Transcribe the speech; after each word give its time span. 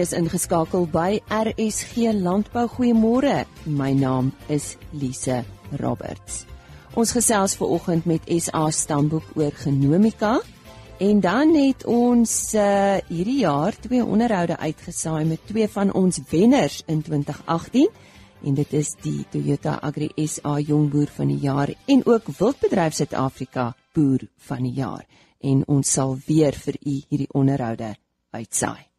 is 0.00 0.12
ingeskakel 0.16 0.86
by 0.90 1.20
RSG 1.30 2.10
Landbou. 2.18 2.64
Goeiemôre. 2.70 3.44
My 3.66 3.92
naam 3.92 4.32
is 4.48 4.76
Lise 4.92 5.42
Roberts. 5.78 6.44
Ons 6.94 7.12
gesels 7.14 7.56
ver 7.58 7.74
oggend 7.76 8.06
met 8.06 8.26
SA 8.40 8.68
Stamboek 8.70 9.34
oor 9.34 9.50
genomika 9.58 10.38
en 11.02 11.20
dan 11.20 11.54
het 11.58 11.84
ons 11.90 12.54
uh, 12.54 12.96
hierdie 13.10 13.40
jaar 13.42 13.74
twee 13.80 14.04
onderhoude 14.04 14.56
uitgesaai 14.56 15.24
met 15.24 15.42
twee 15.50 15.68
van 15.68 15.92
ons 15.92 16.20
wenners 16.30 16.82
in 16.86 17.02
2018 17.02 17.90
en 18.44 18.54
dit 18.54 18.72
is 18.78 18.94
die 19.02 19.26
Toyota 19.30 19.80
Agri 19.82 20.12
SA 20.14 20.58
Jongboer 20.62 21.10
van 21.18 21.34
die 21.34 21.42
jaar 21.42 21.74
en 21.86 22.06
ook 22.06 22.30
Wildbedryf 22.38 22.94
Suid-Afrika 22.94 23.72
Boer 23.92 24.26
van 24.48 24.62
die 24.66 24.74
jaar 24.78 25.06
en 25.42 25.62
ons 25.66 25.92
sal 25.98 26.18
weer 26.26 26.54
vir 26.66 26.80
u 26.80 26.98
hierdie 27.10 27.30
onderhoude 27.32 27.94
uitsaai. 28.30 28.93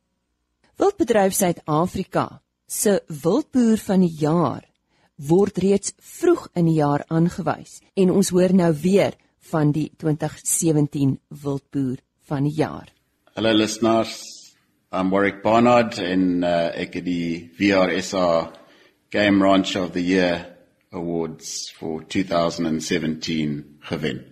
Wildbedryf 0.75 1.31
Suid-Afrika 1.33 2.41
se 2.67 2.97
Wildboer 3.07 3.77
van 3.79 4.01
die 4.03 4.11
jaar 4.19 4.65
word 5.15 5.61
reeds 5.63 5.93
vroeg 6.03 6.49
in 6.59 6.67
die 6.67 6.81
jaar 6.81 7.05
aangewys 7.07 7.77
en 7.95 8.11
ons 8.11 8.33
hoor 8.35 8.51
nou 8.51 8.73
weer 8.81 9.15
van 9.53 9.71
die 9.71 9.85
2017 10.03 11.13
Wildboer 11.31 12.01
van 12.27 12.49
die 12.49 12.51
jaar. 12.57 12.89
Hallo 13.39 13.53
listeners, 13.55 14.17
I'm 14.91 15.13
Warwick 15.15 15.39
Barnard 15.45 15.95
en 16.03 16.43
uh, 16.43 16.75
ek 16.75 16.99
het 16.99 17.07
die 17.07 17.47
VRSA 17.55 18.27
Game 19.15 19.39
Ranch 19.47 19.77
of 19.79 19.93
the 19.95 20.03
Year 20.03 20.43
Awards 20.91 21.71
for 21.71 22.03
2017 22.03 23.79
gewen. 23.79 24.25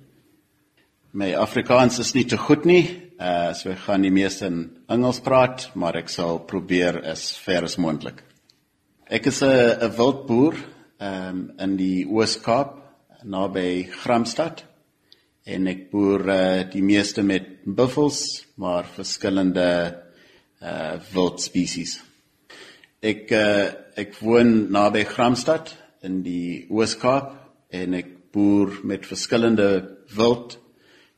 My 1.15 1.31
Afrikaans 1.39 2.03
is 2.03 2.11
nie 2.19 2.27
te 2.27 2.35
goed 2.35 2.67
nie, 2.67 3.02
uh, 3.19 3.53
so 3.53 3.71
ek 3.73 3.83
gaan 3.85 4.05
die 4.05 4.13
meeste 4.13 4.47
in 4.49 4.59
Engels 4.91 5.19
praat, 5.23 5.69
maar 5.75 5.97
ek 5.99 6.09
sal 6.11 6.41
probeer 6.49 7.01
as 7.09 7.31
ver 7.41 7.65
as 7.67 7.77
moontlik. 7.77 8.23
Ek 9.07 9.27
is 9.27 9.41
'n 9.43 9.91
wildboer 9.97 10.55
um, 10.99 11.51
in 11.59 11.75
die 11.77 12.05
Oos-Kaap 12.05 12.79
naby 13.23 13.89
Gramstad 13.91 14.63
en 15.45 15.67
ek 15.67 15.89
boer 15.91 16.23
uh, 16.29 16.63
die 16.71 16.81
meeste 16.81 17.23
met 17.23 17.63
buffels 17.65 18.45
maar 18.55 18.87
verskillende 18.87 19.99
uh 20.63 20.95
wild 21.11 21.41
spesies. 21.43 21.97
Ek 23.03 23.27
uh, 23.35 23.67
ek 23.99 24.15
woon 24.23 24.71
naby 24.71 25.03
Gramstad 25.03 25.75
in 26.01 26.21
die 26.23 26.65
Oos-Kaap 26.71 27.33
en 27.75 27.99
ek 27.99 28.31
boer 28.31 28.79
met 28.83 29.05
verskillende 29.05 29.69
wild 30.15 30.57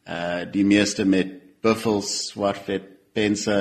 uh 0.09 0.45
die 0.50 0.66
meeste 0.66 1.05
met 1.05 1.45
buffels, 1.66 2.30
swartvet, 2.30 2.83
pense 3.13 3.58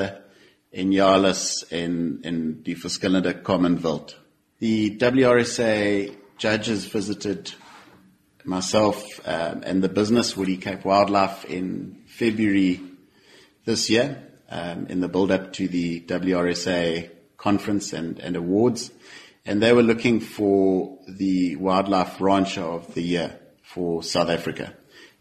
en 0.72 0.92
jalas 0.92 1.64
en 1.72 2.20
en 2.24 2.41
die 2.66 2.77
verskillende 2.77 3.33
common 3.42 3.78
wild. 3.83 4.16
The 4.60 4.97
WRSA 4.98 6.14
judges 6.38 6.84
visited 6.84 7.52
myself 8.44 9.20
um, 9.27 9.62
and 9.64 9.82
the 9.82 9.88
business 9.88 10.36
Woody 10.36 10.56
Cape 10.56 10.84
Wildlife 10.84 11.44
in 11.47 12.02
February 12.06 12.80
this 13.64 13.88
year 13.88 14.22
um, 14.50 14.86
in 14.88 15.00
the 15.00 15.08
build 15.08 15.30
up 15.30 15.52
to 15.55 15.69
the 15.69 16.00
WRSA 16.00 17.10
conference 17.36 17.92
and, 17.92 18.19
and 18.20 18.36
awards. 18.36 18.91
And 19.47 19.62
they 19.62 19.72
were 19.72 19.82
looking 19.82 20.20
for 20.20 20.98
the 21.08 21.56
wildlife 21.56 22.20
rancher 22.20 22.62
of 22.62 22.94
the 22.94 23.02
year 23.02 23.38
for 23.62 24.02
South 24.02 24.28
Africa, 24.28 24.75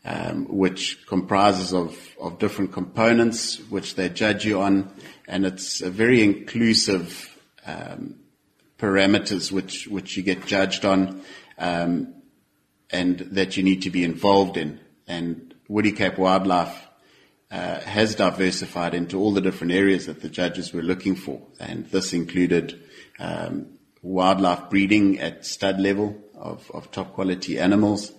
um, 0.05 0.45
which 0.45 1.05
comprises 1.07 1.73
of, 1.73 1.97
of 2.19 2.39
different 2.39 2.71
components 2.71 3.59
which 3.69 3.95
they 3.95 4.09
judge 4.09 4.45
you 4.45 4.61
on. 4.61 4.91
And 5.27 5.45
it's 5.45 5.81
a 5.81 5.89
very 5.89 6.21
inclusive 6.21 7.37
um, 7.65 8.15
parameters 8.77 9.51
which, 9.51 9.87
which 9.87 10.17
you 10.17 10.23
get 10.23 10.45
judged 10.45 10.85
on 10.85 11.21
um, 11.57 12.13
and 12.89 13.19
that 13.19 13.55
you 13.57 13.63
need 13.63 13.83
to 13.83 13.89
be 13.89 14.03
involved 14.03 14.57
in. 14.57 14.79
And 15.07 15.53
Woody 15.67 15.91
Cape 15.91 16.17
Wildlife 16.17 16.87
uh, 17.49 17.79
has 17.81 18.15
diversified 18.15 18.93
into 18.93 19.19
all 19.19 19.31
the 19.31 19.41
different 19.41 19.73
areas 19.73 20.07
that 20.07 20.21
the 20.21 20.29
judges 20.29 20.73
were 20.73 20.81
looking 20.81 21.15
for. 21.15 21.41
And 21.59 21.85
this 21.87 22.13
included 22.13 22.81
um, 23.19 23.77
wildlife 24.01 24.69
breeding 24.69 25.19
at 25.19 25.45
stud 25.45 25.79
level 25.79 26.19
of, 26.35 26.69
of 26.73 26.91
top 26.91 27.13
quality 27.13 27.59
animals, 27.59 28.11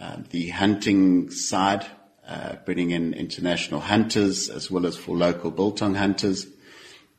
um, 0.00 0.24
the 0.30 0.48
hunting 0.48 1.30
side, 1.30 1.86
uh, 2.26 2.56
bringing 2.64 2.90
in 2.90 3.12
international 3.12 3.80
hunters 3.80 4.48
as 4.48 4.70
well 4.70 4.86
as 4.86 4.96
for 4.96 5.16
local 5.16 5.50
biltong 5.50 5.94
hunters, 5.94 6.46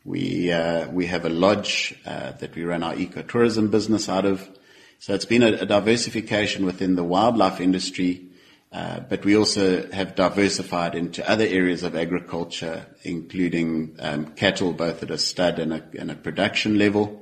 we 0.03 0.51
uh, 0.51 0.89
we 0.89 1.05
have 1.05 1.25
a 1.25 1.29
lodge 1.29 1.93
uh, 2.05 2.31
that 2.31 2.55
we 2.55 2.63
run 2.63 2.81
our 2.81 2.95
ecotourism 2.95 3.69
business 3.69 4.09
out 4.09 4.25
of. 4.25 4.49
So 4.97 5.13
it's 5.13 5.25
been 5.25 5.43
a, 5.43 5.53
a 5.53 5.65
diversification 5.65 6.65
within 6.65 6.95
the 6.95 7.03
wildlife 7.03 7.61
industry, 7.61 8.25
uh, 8.71 9.01
but 9.01 9.25
we 9.25 9.37
also 9.37 9.89
have 9.91 10.15
diversified 10.15 10.95
into 10.95 11.27
other 11.29 11.45
areas 11.45 11.83
of 11.83 11.95
agriculture, 11.95 12.87
including 13.03 13.95
um, 13.99 14.25
cattle, 14.33 14.73
both 14.73 15.03
at 15.03 15.11
a 15.11 15.17
stud 15.17 15.59
and 15.59 15.73
a, 15.73 15.83
and 15.99 16.09
a 16.09 16.15
production 16.15 16.79
level. 16.79 17.21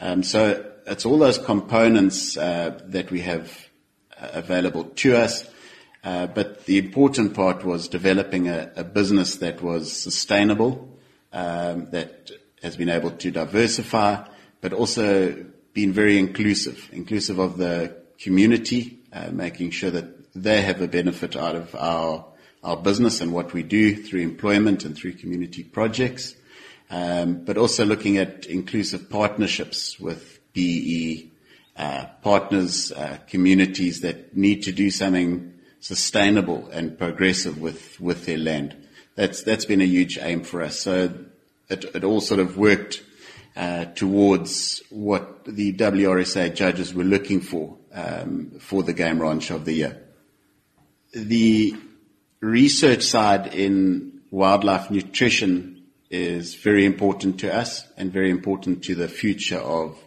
Um, 0.00 0.22
so 0.22 0.72
it's 0.86 1.04
all 1.04 1.18
those 1.18 1.38
components 1.38 2.36
uh, 2.36 2.80
that 2.86 3.10
we 3.10 3.20
have 3.20 3.65
available 4.20 4.84
to 4.84 5.16
us. 5.16 5.48
Uh, 6.04 6.26
but 6.26 6.66
the 6.66 6.78
important 6.78 7.34
part 7.34 7.64
was 7.64 7.88
developing 7.88 8.48
a, 8.48 8.84
business 8.84 9.36
that 9.36 9.60
was 9.60 9.92
sustainable 9.92 10.88
um, 11.32 11.90
that 11.90 12.30
has 12.62 12.76
been 12.76 12.88
able 12.88 13.10
to 13.10 13.30
diversify, 13.30 14.24
but 14.60 14.72
also 14.72 15.44
been 15.72 15.92
very 15.92 16.18
inclusive, 16.18 16.88
inclusive 16.92 17.38
of 17.38 17.58
the 17.58 17.96
community, 18.18 19.00
uh, 19.12 19.30
making 19.32 19.70
sure 19.70 19.90
that 19.90 20.32
they 20.34 20.62
have 20.62 20.80
a 20.80 20.88
benefit 20.88 21.36
out 21.36 21.56
of 21.56 21.74
our 21.74 22.26
our 22.66 22.76
business 22.76 23.20
and 23.20 23.32
what 23.32 23.52
we 23.52 23.62
do 23.62 23.94
through 23.94 24.20
employment 24.20 24.84
and 24.84 24.96
through 24.96 25.12
community 25.12 25.62
projects, 25.62 26.34
um, 26.90 27.44
but 27.44 27.56
also 27.56 27.84
looking 27.84 28.16
at 28.16 28.44
inclusive 28.46 29.08
partnerships 29.08 30.00
with 30.00 30.40
BE 30.52 31.30
partners, 32.22 32.92
uh, 32.92 33.18
communities 33.28 34.00
that 34.00 34.36
need 34.36 34.62
to 34.62 34.72
do 34.72 34.90
something 34.90 35.52
sustainable 35.80 36.68
and 36.72 36.98
progressive 36.98 37.60
with, 37.60 38.00
with 38.00 38.26
their 38.26 38.38
land 38.38 38.76
that's 39.16 39.42
that's 39.42 39.64
been 39.64 39.80
a 39.80 39.86
huge 39.86 40.18
aim 40.20 40.44
for 40.44 40.62
us. 40.62 40.78
So 40.78 41.12
it, 41.68 41.84
it 41.94 42.04
all 42.04 42.20
sort 42.20 42.38
of 42.38 42.56
worked 42.56 43.02
uh, 43.56 43.86
towards 43.86 44.82
what 44.90 45.44
the 45.46 45.72
WRSA 45.72 46.54
judges 46.54 46.94
were 46.94 47.04
looking 47.04 47.40
for 47.40 47.76
um, 47.92 48.52
for 48.60 48.82
the 48.82 48.92
game 48.92 49.20
ranch 49.20 49.50
of 49.50 49.64
the 49.64 49.72
year. 49.72 50.02
The 51.12 51.74
research 52.40 53.02
side 53.02 53.54
in 53.54 54.20
wildlife 54.30 54.90
nutrition 54.90 55.84
is 56.10 56.54
very 56.54 56.84
important 56.84 57.40
to 57.40 57.52
us 57.52 57.86
and 57.96 58.12
very 58.12 58.30
important 58.30 58.84
to 58.84 58.94
the 58.94 59.08
future 59.08 59.58
of 59.58 59.98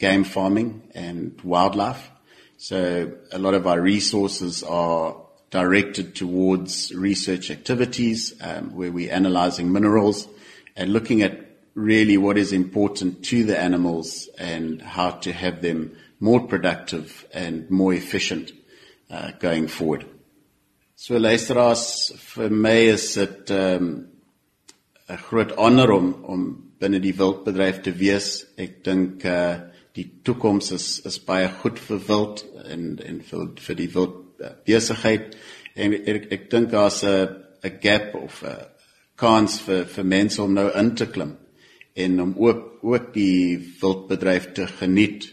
game 0.00 0.24
farming 0.24 0.82
and 0.94 1.40
wildlife. 1.44 2.10
So 2.56 3.12
a 3.30 3.38
lot 3.38 3.54
of 3.54 3.66
our 3.66 3.80
resources 3.80 4.62
are 4.64 5.16
directed 5.50 6.14
towards 6.14 6.92
research 6.94 7.50
activities 7.50 8.34
um, 8.40 8.74
where 8.74 8.90
we're 8.90 9.12
analyzing 9.12 9.72
minerals 9.72 10.26
and 10.76 10.92
looking 10.92 11.22
at 11.22 11.38
really 11.74 12.16
what 12.16 12.38
is 12.38 12.52
important 12.52 13.24
to 13.26 13.44
the 13.44 13.58
animals 13.58 14.28
and 14.38 14.82
how 14.82 15.10
to 15.10 15.32
have 15.32 15.62
them 15.62 15.96
more 16.18 16.40
productive 16.46 17.26
and 17.32 17.70
more 17.70 17.94
efficient 17.94 18.52
uh, 19.10 19.30
going 19.38 19.68
forward. 19.68 20.04
So 20.96 21.16
luisteraars, 21.16 22.12
vir 22.34 22.50
my 22.50 22.76
is 22.92 23.14
dit 23.14 23.50
um, 23.50 24.06
'n 25.08 25.16
groot 25.28 25.52
honor 25.56 25.92
om 25.92 26.24
om 26.24 26.42
binne 26.78 27.00
die 27.00 27.14
wildbedryf 27.16 27.80
te 27.82 27.92
wees. 27.92 28.44
Ek 28.56 28.86
uh, 29.24 29.69
die 29.94 30.06
toekoms 30.24 30.72
is 30.72 30.86
is 31.06 31.18
baie 31.26 31.48
goed 31.62 31.78
vir 31.78 32.02
wild 32.08 32.44
en 32.64 32.98
en 33.04 33.20
vir 33.30 33.46
vir 33.66 33.76
die 33.76 33.90
wild 33.94 34.18
besigheid 34.66 35.36
en 35.76 35.94
ek 35.94 36.28
ek 36.32 36.50
dink 36.50 36.70
daar's 36.70 37.02
'n 37.04 37.28
'n 37.64 37.78
gap 37.82 38.14
of 38.14 38.42
'n 38.44 38.66
kans 39.16 39.60
vir 39.60 39.84
vir 39.84 40.04
mense 40.04 40.42
om 40.42 40.54
nou 40.54 40.70
in 40.74 40.94
te 40.94 41.06
klim 41.06 41.36
en 41.94 42.20
om 42.20 42.34
ook 42.38 42.78
ook 42.82 43.12
die 43.14 43.58
wildbedryf 43.80 44.52
te 44.52 44.66
geniet 44.66 45.32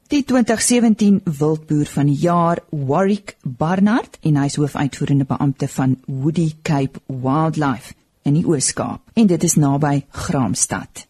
Die 0.08 0.22
2017 0.22 1.20
Wildboer 1.24 1.86
van 1.86 2.06
die 2.06 2.18
jaar, 2.20 2.58
Warwick 2.70 3.36
Barnard, 3.42 4.18
en 4.22 4.36
hy 4.36 4.44
is 4.50 4.56
hoofuitvoerende 4.60 5.24
beampte 5.26 5.68
van 5.68 5.96
Woody 6.06 6.54
Cape 6.62 7.00
Wildlife 7.08 7.94
in 8.22 8.34
die 8.36 8.46
Oos-Kaap 8.46 9.00
en 9.18 9.26
dit 9.30 9.42
is 9.48 9.56
naby 9.60 10.04
Graamsstad. 10.12 11.06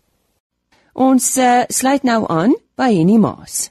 Ons 0.94 1.36
uh, 1.42 1.64
sluit 1.68 2.02
nou 2.06 2.24
aan 2.30 2.54
by 2.74 2.90
Henny 2.90 3.16
Maas. 3.22 3.70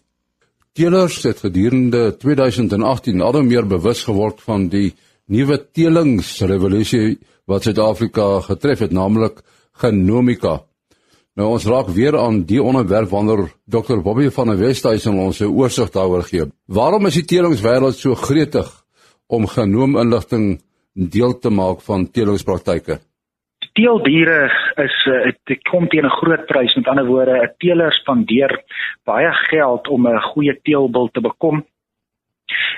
Teelers 0.74 1.20
het 1.28 1.44
gedurende 1.44 2.16
2018 2.18 3.22
al 3.22 3.42
meer 3.44 3.68
bewus 3.68 4.04
geword 4.08 4.42
van 4.42 4.70
die 4.72 4.94
nuwe 5.28 5.60
telingsrevolusie 5.76 7.20
wat 7.46 7.68
Suid-Afrika 7.68 8.40
getref 8.48 8.86
het, 8.86 8.96
naamlik 8.96 9.44
genomika. 9.84 10.62
Nou 11.36 11.50
ons 11.56 11.66
raak 11.66 11.90
weer 11.94 12.16
aan 12.18 12.44
die 12.48 12.62
onderwerp 12.64 13.10
wanneer 13.10 13.48
Dr. 13.66 14.00
Bobby 14.06 14.30
van 14.32 14.54
der 14.54 14.60
Westhuizen 14.62 15.20
ons 15.20 15.42
'n 15.42 15.52
oorsig 15.52 15.90
daaroor 15.92 16.24
gee. 16.24 16.52
Waarom 16.68 17.06
is 17.06 17.14
die 17.14 17.26
telingswêreld 17.26 17.98
so 17.98 18.16
gretig 18.16 18.70
om 19.28 19.48
genoominligting 19.48 20.62
deel 20.94 21.40
te 21.40 21.50
maak 21.50 21.82
van 21.82 22.12
telingspraktyke? 22.12 23.00
Teeldiere 23.74 24.52
is 24.82 24.96
eh, 25.10 25.32
dit 25.50 25.62
kom 25.70 25.88
teen 25.90 26.06
'n 26.06 26.18
groot 26.20 26.46
prys. 26.46 26.76
Met 26.76 26.88
ander 26.88 27.06
woorde, 27.06 27.42
'n 27.42 27.54
teeler 27.58 27.92
spandeer 27.94 28.64
baie 29.06 29.32
geld 29.50 29.88
om 29.88 30.08
'n 30.08 30.22
goeie 30.22 30.60
teelbil 30.62 31.10
te 31.12 31.22
bekom. 31.22 31.66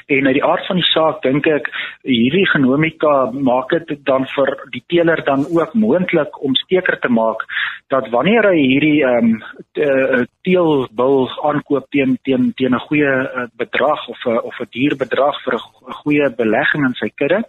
En 0.07 0.27
uit 0.27 0.37
die 0.37 0.43
aard 0.43 0.65
van 0.67 0.81
die 0.81 0.89
saak 0.91 1.21
dink 1.23 1.47
ek 1.47 1.69
hierdie 2.03 2.45
genomika 2.51 3.31
maak 3.31 3.69
dit 3.69 4.05
dan 4.05 4.27
vir 4.35 4.53
die 4.71 4.83
teeler 4.87 5.23
dan 5.25 5.45
ook 5.49 5.73
moontlik 5.73 6.41
om 6.43 6.55
seker 6.67 6.99
te 6.99 7.09
maak 7.09 7.45
dat 7.93 8.09
wanneer 8.09 8.49
hy 8.51 8.59
hierdie 8.59 9.01
ehm 9.05 9.35
um, 9.35 10.25
teelbil 10.45 11.25
aankoop 11.49 11.87
teen 11.93 12.17
teen 12.23 12.51
teen 12.57 12.73
'n 12.75 12.85
goeie 12.87 13.13
uh, 13.25 13.47
bedrag 13.57 14.07
of 14.07 14.19
'n 14.25 14.39
of 14.49 14.59
'n 14.59 14.69
duur 14.71 14.95
bedrag 14.97 15.35
vir 15.43 15.53
'n 15.55 15.93
goeie 16.01 16.29
belegging 16.29 16.85
in 16.85 16.93
sy 16.93 17.09
kudde, 17.15 17.43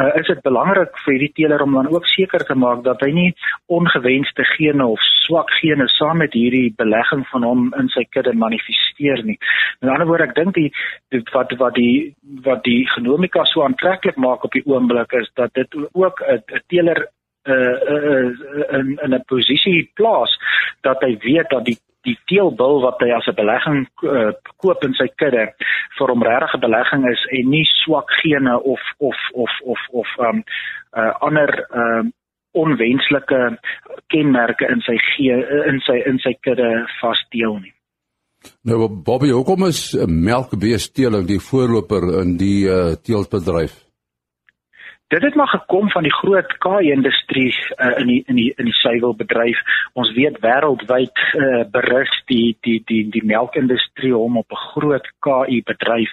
uh, 0.00 0.10
is 0.20 0.26
dit 0.26 0.42
belangrik 0.42 0.92
vir 1.04 1.12
hierdie 1.14 1.34
teeler 1.34 1.62
om 1.62 1.72
dan 1.72 1.88
ook 1.88 2.06
seker 2.06 2.44
te 2.44 2.54
maak 2.54 2.82
dat 2.84 3.00
hy 3.00 3.10
nie 3.10 3.34
ongewenste 3.66 4.44
gene 4.56 4.86
of 4.86 5.00
swak 5.26 5.50
gene 5.60 5.88
saam 5.88 6.18
met 6.18 6.32
hierdie 6.32 6.74
belegging 6.76 7.26
van 7.32 7.42
hom 7.42 7.74
in 7.78 7.88
sy 7.88 8.04
kudde 8.10 8.34
manifesteer 8.34 9.22
nie. 9.24 9.38
Met 9.80 9.90
ander 9.90 10.06
woorde, 10.06 10.24
ek 10.24 10.34
dink 10.34 10.54
die, 10.54 10.70
die 11.10 11.22
wat 11.32 11.45
wat 11.58 11.74
die 11.74 12.14
wat 12.44 12.64
die 12.64 12.86
genomika 12.94 13.44
so 13.44 13.62
aantreklik 13.62 14.16
maak 14.16 14.44
op 14.44 14.52
die 14.52 14.64
oomblik 14.66 15.12
is 15.12 15.30
dat 15.34 15.54
dit 15.54 15.74
ook 15.92 16.20
'n 16.20 16.62
teeler 16.66 17.08
uh, 17.44 17.76
uh, 17.94 18.30
in 18.78 18.98
in 19.02 19.14
'n 19.14 19.24
posisie 19.26 19.90
plaas 19.94 20.38
dat 20.80 21.00
hy 21.00 21.18
weet 21.20 21.50
dat 21.50 21.64
die 21.64 21.78
die 22.06 22.18
teelbil 22.24 22.80
wat 22.80 23.00
hy 23.00 23.10
as 23.10 23.26
'n 23.26 23.34
belegging 23.34 23.88
uh, 24.02 24.32
koop 24.56 24.84
in 24.84 24.94
sy 24.94 25.08
kudde 25.22 25.52
vir 25.98 26.08
hom 26.08 26.22
regtig 26.22 26.54
'n 26.54 26.66
belegging 26.66 27.08
is 27.10 27.26
en 27.30 27.50
nie 27.50 27.66
swak 27.82 28.10
gene 28.22 28.62
of 28.62 28.82
of 28.98 29.18
of 29.32 29.52
of 29.64 29.80
of 29.90 30.08
um 30.18 30.44
uh, 30.92 31.12
ander 31.20 31.66
um 31.74 32.12
onwenslike 32.56 33.58
kenmerke 34.06 34.68
in 34.72 34.80
sy 34.80 34.96
gee 35.12 35.36
in 35.70 35.80
sy 35.80 36.00
in 36.06 36.18
sy 36.18 36.34
kudde 36.40 36.86
vasdeel 37.00 37.58
nie. 37.60 37.75
Nou 38.66 38.88
Bobby, 38.88 39.30
hoekom 39.30 39.66
is 39.68 39.94
melkbeesteeling 40.06 41.26
die 41.28 41.40
voorloper 41.40 42.08
in 42.20 42.36
die 42.40 42.66
uh, 42.68 42.94
teeltbedryf? 43.02 43.85
Dit 45.08 45.22
het 45.22 45.34
maar 45.34 45.48
gekom 45.48 45.90
van 45.90 46.02
die 46.02 46.14
groot 46.14 46.56
kaai-industrie 46.58 47.54
uh, 47.76 47.98
in 47.98 48.06
die 48.06 48.22
in 48.26 48.34
die 48.34 48.52
in 48.56 48.64
die 48.64 48.74
suiwelbedryf. 48.74 49.58
Ons 49.92 50.08
weet 50.16 50.38
wêreldwyd 50.42 51.20
uh, 51.38 51.60
berus 51.70 52.14
die 52.26 52.56
die 52.66 52.80
die 52.90 53.04
die 53.14 53.22
melkindustrie 53.24 54.10
hom 54.12 54.40
op 54.40 54.50
'n 54.50 54.62
groot 54.72 55.06
KI-bedryf. 55.26 56.10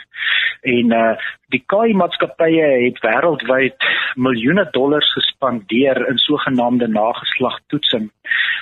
En 0.61 0.93
uh 0.93 1.15
die 1.53 1.63
KI-maatskappye 1.65 2.67
het 2.85 2.99
wêreldwyd 3.05 3.87
miljoene 4.15 4.67
dollars 4.71 5.09
gespandeer 5.13 6.07
in 6.09 6.17
sogenaamde 6.17 6.87
nageslagtoetsing. 6.87 8.11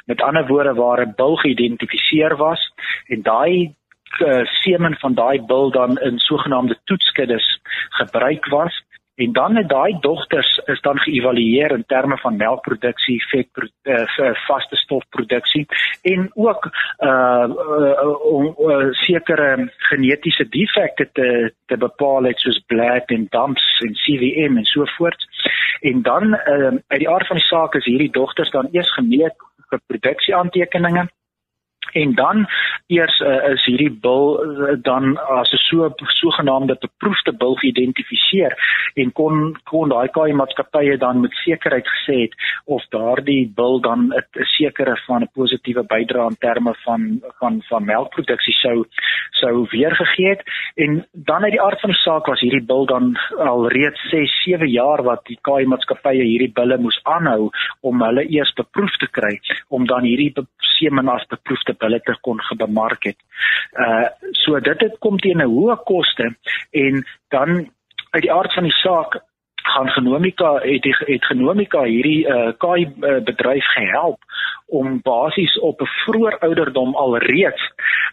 Met 0.05 0.21
ander 0.21 0.47
woorde 0.47 0.73
waar 0.73 1.01
'n 1.07 1.13
bil 1.15 1.35
geïdentifiseer 1.35 2.37
was 2.37 2.71
en 3.07 3.21
daai 3.21 3.75
uh, 4.19 4.45
semen 4.45 4.95
van 4.99 5.13
daai 5.13 5.41
bil 5.41 5.71
dan 5.71 5.97
in 5.97 6.19
sogenaamde 6.19 6.79
toetskuddes 6.83 7.59
gebruik 7.89 8.45
was 8.45 8.83
En 9.21 9.31
dan 9.31 9.55
het 9.55 9.69
daai 9.69 9.97
dogters 9.99 10.61
is 10.65 10.81
dan 10.81 10.99
geëvalueer 10.99 11.71
in 11.71 11.83
terme 11.87 12.17
van 12.17 12.37
melkproduksie, 12.37 13.19
vet 13.29 13.47
uh, 13.83 14.05
vaste 14.47 14.75
stofproduksie 14.75 15.65
en 16.01 16.29
ook 16.33 16.69
uh 16.99 17.45
om 18.31 18.45
uh, 18.45 18.55
uh, 18.59 18.77
uh, 18.77 18.87
sekere 18.91 19.71
genetiese 19.89 20.47
defekte 20.49 21.09
te 21.13 21.53
te 21.65 21.77
bepaal 21.77 22.23
het 22.23 22.39
soos 22.39 22.63
black 22.67 23.09
en 23.09 23.27
dumps 23.29 23.79
en 23.85 23.93
CVM 23.93 24.57
en 24.57 24.65
so 24.65 24.85
voort. 24.97 25.25
En 25.81 26.01
dan 26.01 26.23
uh, 26.33 26.73
uit 26.87 26.99
die 26.99 27.09
aard 27.09 27.27
van 27.27 27.37
die 27.37 27.45
saak 27.45 27.75
is 27.75 27.85
hierdie 27.85 28.11
dogters 28.11 28.51
dan 28.51 28.69
eers 28.71 28.93
gemeet 28.93 29.35
vir 29.69 29.79
produksieaantekeninge 29.87 31.07
en 31.93 32.13
dan 32.15 32.45
eers 32.87 33.19
uh, 33.19 33.51
is 33.53 33.65
hierdie 33.65 33.91
bil 34.05 34.39
uh, 34.43 34.75
dan 34.83 35.17
as 35.39 35.51
'n 35.53 35.57
so 35.57 35.89
sogenaamde 36.21 36.75
beproefde 36.79 37.31
bil 37.33 37.55
geïdentifiseer 37.55 38.53
en 38.95 39.11
kon 39.11 39.57
kon 39.63 39.89
daai 39.89 40.07
kaai 40.07 40.33
maatskappye 40.33 40.97
dan 40.97 41.21
met 41.21 41.33
sekerheid 41.43 41.87
gesê 41.87 42.17
het 42.21 42.33
of 42.65 42.83
daardie 42.89 43.51
bil 43.55 43.79
dan 43.79 44.13
'n 44.13 44.45
sekere 44.57 44.95
van 45.07 45.21
'n 45.21 45.31
positiewe 45.33 45.83
bydrae 45.83 46.29
in 46.29 46.37
terme 46.39 46.73
van 46.85 47.21
van 47.39 47.61
van 47.69 47.85
melkproduksie 47.85 48.53
sou 48.53 48.85
sou 49.41 49.65
weergegee 49.69 50.29
het. 50.29 50.43
En 50.75 51.05
dan 51.11 51.43
uit 51.43 51.51
die 51.51 51.61
aard 51.61 51.79
van 51.79 51.89
die 51.89 51.99
saak 51.99 52.25
was 52.25 52.39
hierdie 52.39 52.65
bil 52.65 52.85
dan 52.85 53.17
al 53.37 53.67
reeds 53.69 54.01
6 54.09 54.43
7 54.43 54.69
jaar 54.69 55.03
wat 55.03 55.25
die 55.25 55.39
kaai 55.41 55.65
maatskappye 55.65 56.23
hierdie 56.23 56.51
bille 56.53 56.77
moes 56.77 56.99
aanhou 57.03 57.49
om 57.81 58.01
hulle 58.01 58.25
eers 58.29 58.53
beproef 58.53 58.95
te 58.97 59.07
kry 59.17 59.39
om 59.69 59.85
dan 59.85 60.03
hierdie 60.03 60.33
semen 60.81 61.09
as 61.13 61.25
beproefde 61.29 61.75
hulle 61.85 62.01
te 62.05 62.15
kon 62.27 62.41
gebemark 62.49 63.09
het. 63.11 63.19
Uh 63.85 64.07
so 64.43 64.59
dit 64.59 64.81
het 64.81 64.97
kom 64.99 65.19
teen 65.19 65.41
'n 65.41 65.53
hoë 65.55 65.77
koste 65.85 66.31
en 66.71 67.03
dan 67.29 67.69
uit 68.11 68.23
die 68.23 68.33
aard 68.33 68.53
van 68.53 68.63
die 68.63 68.79
saak 68.83 69.21
gaan 69.63 69.89
genomika 69.89 70.53
het 70.53 70.81
die, 70.81 70.95
het 70.99 71.25
genomika 71.25 71.83
hierdie 71.83 72.25
uh 72.27 72.51
kaai 72.57 72.85
uh, 72.85 73.19
bedryf 73.23 73.65
gehelp 73.75 74.19
om 74.67 74.99
basies 75.03 75.59
op 75.59 75.81
'n 75.81 75.93
vroeë 76.03 76.37
ouderdom 76.39 76.95
al 76.95 77.17
reeds 77.17 77.63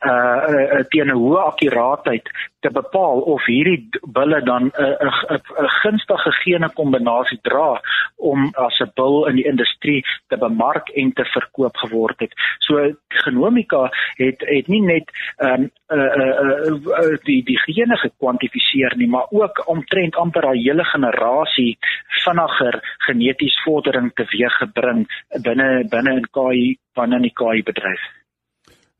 uh, 0.06 0.12
uh 0.12 0.82
teen 0.88 1.08
'n 1.08 1.20
hoë 1.22 1.40
akkuraatheid 1.50 2.28
te 2.60 2.70
bepaal 2.70 3.20
of 3.20 3.44
hierdie 3.46 3.88
bulle 4.02 4.40
dan 4.42 4.62
'n 4.66 4.72
uh, 4.82 4.96
'n 5.00 5.06
uh, 5.06 5.38
'n 5.38 5.64
uh, 5.64 5.70
gunstige 5.82 6.32
gene 6.42 6.68
kombinasie 6.74 7.38
dra 7.42 7.80
om 8.16 8.50
as 8.54 8.80
'n 8.80 8.90
bul 8.94 9.26
in 9.28 9.36
die 9.36 9.46
industrie 9.52 10.02
te 10.28 10.36
bemark 10.36 10.88
en 10.88 11.12
te 11.12 11.24
verkoop 11.24 11.76
geword 11.76 12.20
het. 12.20 12.32
So 12.58 12.92
genomika 13.08 13.90
het 14.16 14.40
het 14.40 14.68
nie 14.68 14.82
net 14.82 15.06
um 15.38 15.70
uh, 15.88 15.98
uh, 15.98 16.66
uh 17.00 17.16
die 17.22 17.42
die 17.44 17.58
gene 17.58 17.96
gekwantifiseer 17.96 18.96
nie, 18.96 19.08
maar 19.08 19.26
ook 19.30 19.68
omtrent 19.68 20.16
amper 20.16 20.46
'n 20.50 20.58
hele 20.58 20.84
generasie 20.84 21.78
vinniger 22.24 22.80
geneties 22.98 23.62
vordering 23.64 24.10
teweeggebring 24.14 25.06
binne 25.42 25.84
binne 25.90 26.12
in 26.20 26.28
KI 26.30 26.78
binne 26.94 27.20
die 27.20 27.34
KI 27.34 27.62
bedryf. 27.62 28.17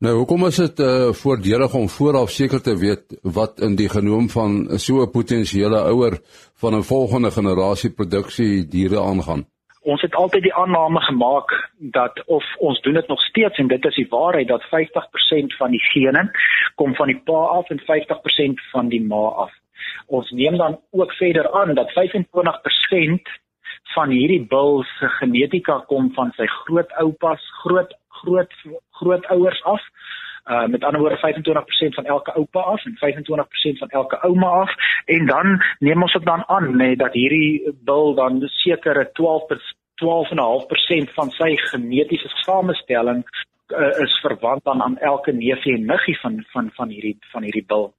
Nou, 0.05 0.13
hoekom 0.15 0.45
is 0.47 0.55
dit 0.55 0.77
uh, 0.79 1.09
voordelig 1.11 1.73
om 1.75 1.89
vooraf 1.91 2.29
seker 2.31 2.61
te 2.63 2.71
weet 2.79 3.17
wat 3.37 3.57
in 3.67 3.73
die 3.75 3.89
genoom 3.91 4.29
van 4.31 4.53
so 4.83 5.01
'n 5.03 5.11
potensiële 5.11 5.79
ouer 5.91 6.13
van 6.61 6.75
'n 6.75 6.87
volgende 6.91 7.31
generasie 7.31 7.91
produksie 7.91 8.67
diere 8.75 8.99
aangaan? 8.99 9.43
Ons 9.81 10.01
het 10.01 10.15
altyd 10.15 10.43
die 10.43 10.53
aanname 10.53 11.01
gemaak 11.01 11.49
dat 11.77 12.23
of 12.25 12.45
ons 12.57 12.81
doen 12.81 12.93
dit 12.93 13.07
nog 13.07 13.21
steeds 13.21 13.57
en 13.57 13.67
dit 13.67 13.85
is 13.85 13.95
die 13.95 14.07
waarheid 14.09 14.47
dat 14.47 14.63
50% 14.63 15.57
van 15.57 15.71
die 15.71 15.83
gene 15.91 16.31
kom 16.75 16.95
van 16.95 17.07
die 17.07 17.21
pa 17.25 17.41
af 17.59 17.69
en 17.69 17.79
50% 17.79 18.63
van 18.71 18.87
die 18.89 19.03
ma 19.03 19.25
af. 19.45 19.51
Ons 20.07 20.31
neem 20.31 20.57
dan 20.57 20.79
ook 20.91 21.11
verder 21.13 21.51
aan 21.51 21.73
dat 21.73 21.91
25% 21.91 23.27
van 23.83 24.09
hierdie 24.09 24.45
bil 24.47 24.83
se 24.83 25.07
genetika 25.07 25.83
kom 25.87 26.13
van 26.13 26.31
sy 26.37 26.45
grootoupas, 26.45 27.41
groot 27.63 27.93
groot 28.21 28.53
grootouers 29.01 29.63
af. 29.63 29.81
Uh 30.49 30.65
met 30.67 30.83
ander 30.83 31.01
woorde 31.01 31.17
25% 31.17 31.95
van 31.97 32.05
elke 32.05 32.33
oupa 32.33 32.59
af 32.59 32.85
en 32.85 32.97
25% 32.97 33.77
van 33.77 33.89
elke 33.89 34.21
ouma 34.21 34.47
af 34.47 34.71
en 35.05 35.25
dan 35.25 35.63
neem 35.79 36.01
ons 36.01 36.13
dit 36.13 36.25
dan 36.25 36.43
aan 36.47 36.71
nê 36.71 36.75
nee, 36.75 36.95
dat 36.95 37.13
hierdie 37.13 37.75
bil 37.85 38.13
dan 38.15 38.41
sekere 38.47 39.09
12 39.11 39.43
12.5% 39.99 41.13
van 41.13 41.29
sy 41.35 41.55
genetiese 41.55 42.31
samestelling 42.45 43.23
uh, 43.75 44.03
is 44.03 44.19
verwant 44.23 44.67
aan 44.67 44.81
aan 44.81 44.97
elke 44.97 45.31
neefie 45.31 45.75
en 45.75 45.85
niggie 45.85 46.19
van 46.19 46.43
van 46.51 46.69
van 46.73 46.89
hierdie 46.89 47.17
van 47.31 47.43
hierdie 47.43 47.65
bil. 47.67 47.91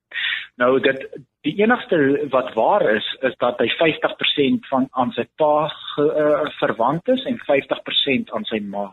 Nou 0.57 0.81
dit 0.81 1.07
die 1.47 1.55
enigste 1.62 2.27
wat 2.31 2.55
waar 2.55 2.85
is 2.95 3.17
is 3.21 3.37
dat 3.45 3.61
hy 3.61 3.69
50% 3.83 4.69
van 4.73 4.89
aan 4.91 5.12
sy 5.17 5.27
pa 5.37 5.69
ge, 5.69 6.07
uh, 6.25 6.49
verwant 6.59 7.09
is 7.09 7.25
en 7.25 7.39
50% 7.53 8.35
aan 8.35 8.49
sy 8.49 8.61
ma. 8.65 8.91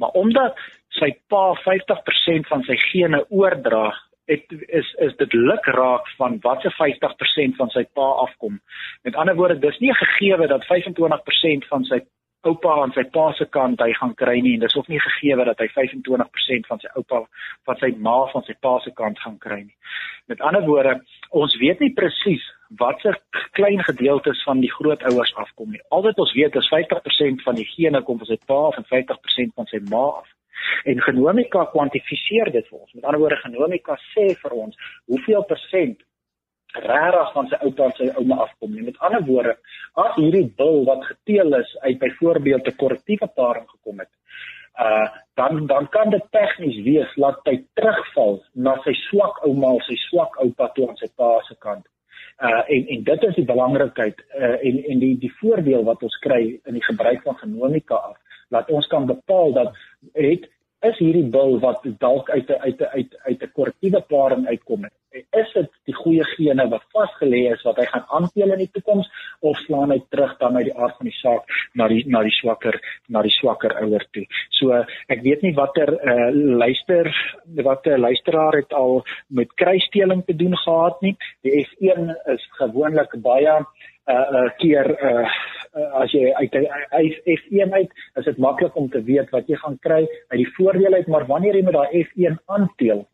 Maar 0.00 0.16
omdat 0.18 0.56
sy 0.96 1.10
pa 1.28 1.50
50% 1.62 2.48
van 2.50 2.62
sy 2.66 2.76
gene 2.90 3.20
oordra, 3.28 3.90
het 4.30 4.46
is 4.66 4.88
is 5.06 5.16
dit 5.18 5.32
luk 5.32 5.66
raak 5.74 6.08
van 6.18 6.38
watse 6.46 6.70
50% 6.78 7.58
van 7.58 7.70
sy 7.74 7.84
pa 7.98 8.08
afkom. 8.24 8.60
Met 9.02 9.18
ander 9.18 9.36
woorde, 9.36 9.58
dis 9.58 9.78
nie 9.78 9.94
gegeewe 9.94 10.46
dat 10.46 10.66
25% 10.70 11.68
van 11.72 11.84
sy 11.84 12.00
oupa 12.48 12.76
aan 12.82 12.92
sy 12.96 13.04
pa 13.12 13.26
se 13.36 13.44
kant 13.52 13.82
hy 13.84 13.90
gaan 13.98 14.14
kry 14.16 14.38
nie 14.40 14.54
en 14.56 14.62
dis 14.64 14.76
ook 14.76 14.88
nie 14.88 15.00
gegee 15.04 15.36
dat 15.48 15.58
hy 15.60 15.66
25% 15.74 16.70
van 16.70 16.80
sy 16.80 16.92
oupa 16.96 17.24
van 17.68 17.80
sy 17.82 17.90
ma 18.06 18.16
van 18.32 18.46
sy 18.46 18.56
pa 18.64 18.78
se 18.84 18.92
kant 18.96 19.20
gaan 19.20 19.36
kry 19.42 19.60
nie. 19.66 19.76
Met 20.32 20.40
ander 20.40 20.64
woorde, 20.64 20.96
ons 21.36 21.56
weet 21.60 21.82
nie 21.84 21.92
presies 21.92 22.46
watter 22.78 23.18
klein 23.52 23.82
gedeeltes 23.82 24.42
van 24.46 24.60
die 24.60 24.70
grootouers 24.70 25.32
afkom 25.34 25.70
nie. 25.70 25.80
Al 25.88 26.02
wat 26.02 26.18
ons 26.22 26.34
weet 26.34 26.54
is 26.56 26.68
50% 26.74 27.42
van 27.46 27.58
die 27.58 27.66
gene 27.66 28.02
kom 28.02 28.18
van 28.18 28.30
sy 28.30 28.38
pa 28.46 28.60
en 28.76 28.86
50% 28.86 29.56
van 29.56 29.66
sy 29.70 29.80
ma 29.90 30.04
af. 30.20 30.28
En 30.84 31.00
genomika 31.02 31.64
kwantifiseer 31.72 32.52
dit 32.52 32.68
vir 32.68 32.78
ons. 32.78 32.92
Met 32.94 33.04
ander 33.04 33.20
woorde, 33.20 33.40
genomika 33.42 33.96
sê 34.12 34.30
vir 34.42 34.56
ons 34.64 34.76
hoeveel 35.10 35.44
persent 35.50 36.04
regtig 36.70 37.32
van 37.34 37.48
sy 37.50 37.58
oupa 37.66 37.88
en 37.88 37.96
sy 37.98 38.08
ouma 38.20 38.38
afkom 38.44 38.74
nie. 38.74 38.86
Met 38.86 39.00
ander 39.06 39.24
woorde, 39.26 39.56
as 39.98 40.14
hierdie 40.20 40.46
bil 40.56 40.84
wat 40.86 41.02
geteel 41.08 41.58
is 41.58 41.76
uit 41.82 41.98
byvoorbeeld 41.98 42.68
'n 42.68 42.76
korrektiewe 42.82 43.28
paring 43.34 43.66
gekom 43.70 43.98
het, 43.98 44.12
uh 44.78 45.08
dan 45.34 45.66
dan 45.66 45.88
kan 45.88 46.10
dit 46.10 46.26
tegnies 46.30 46.82
wees 46.84 47.14
dat 47.16 47.40
hy 47.44 47.64
terugval 47.74 48.42
na 48.54 48.76
sy 48.84 48.92
swak 49.08 49.42
ouma 49.46 49.72
of 49.78 49.82
sy 49.82 49.96
swak 49.96 50.36
oupa 50.44 50.68
toe 50.74 50.88
aan 50.88 50.96
sy 50.96 51.08
pa 51.16 51.40
se 51.48 51.56
kant. 51.58 51.86
Uh 52.40 52.62
en 52.74 52.86
en 52.86 53.02
dit 53.04 53.22
is 53.22 53.34
die 53.34 53.44
belangrikheid 53.44 54.22
uh 54.38 54.56
en 54.68 54.84
en 54.92 54.98
die 54.98 55.18
die 55.18 55.32
voordeel 55.40 55.84
wat 55.84 56.02
ons 56.02 56.16
kry 56.24 56.60
in 56.64 56.78
die 56.78 56.84
gebruik 56.84 57.22
van 57.22 57.36
genomika 57.36 57.94
af, 57.94 58.16
dat 58.48 58.70
ons 58.70 58.86
kan 58.86 59.06
bepaal 59.06 59.52
dat 59.52 59.76
het 60.12 60.48
is 60.88 60.98
hierdie 60.98 61.26
bil 61.28 61.58
wat 61.60 61.84
dalk 61.98 62.30
uit 62.30 62.48
'n 62.48 62.60
uit 62.66 62.80
'n 62.80 62.90
uit 62.96 63.16
uit 63.28 63.42
'n 63.42 63.52
korrektiewe 63.52 64.00
paring 64.00 64.46
uitkom 64.46 64.84
het. 64.84 65.24
Is 65.32 65.52
dit 65.52 65.70
die 65.84 65.94
goeie 65.94 66.24
gene 66.24 66.68
wat 66.68 66.84
vasgelê 66.96 67.52
is 67.52 67.62
wat 67.62 67.76
hy 67.76 67.84
gaan 67.84 68.06
aanpeel 68.08 68.52
in 68.52 68.58
die 68.64 68.70
toekoms 68.72 69.10
of 69.40 69.58
slaan 69.64 69.92
hy 69.94 70.00
terug 70.12 70.36
dan 70.40 70.56
uit 70.56 70.68
die 70.68 70.76
aard 70.76 70.96
van 70.98 71.08
die 71.08 71.16
saak 71.18 71.54
na 71.74 71.88
die 71.88 72.02
na 72.06 72.22
die 72.26 72.34
swakker 72.34 72.76
na 73.08 73.22
die 73.26 73.34
swakker 73.34 73.76
ouer 73.82 74.04
toe. 74.14 74.26
So 74.58 74.82
ek 75.08 75.22
weet 75.26 75.44
nie 75.46 75.54
watter 75.56 75.92
uh, 75.96 76.30
luister 76.34 77.10
wat 77.68 77.86
'n 77.86 77.96
uh, 77.96 78.02
luisteraar 78.08 78.60
het 78.60 78.72
al 78.72 79.04
met 79.28 79.54
kruisstelling 79.54 80.24
te 80.26 80.36
doen 80.36 80.56
gehad 80.56 81.00
nie. 81.02 81.16
Die 81.42 81.64
F1 81.64 82.12
is 82.34 82.44
gewoonlik 82.58 83.16
baie 83.22 83.56
uh, 83.60 84.14
uh 84.14 84.48
keer 84.58 84.86
uh, 84.90 85.28
as 86.02 86.12
jy 86.12 86.32
uit 86.34 86.54
hy 86.90 87.04
F1 87.36 87.72
uit 87.72 87.90
is 88.18 88.24
dit 88.24 88.38
maklik 88.38 88.76
om 88.76 88.88
te 88.90 89.02
weet 89.06 89.30
wat 89.30 89.48
jy 89.48 89.56
gaan 89.56 89.78
kry 89.78 90.02
uit 90.02 90.40
die 90.40 90.52
voordeel 90.56 90.94
uit 90.94 91.08
maar 91.08 91.26
wanneer 91.26 91.56
jy 91.56 91.64
met 91.64 91.78
daai 91.78 92.04
F1 92.04 92.40
aanteel 92.46 93.06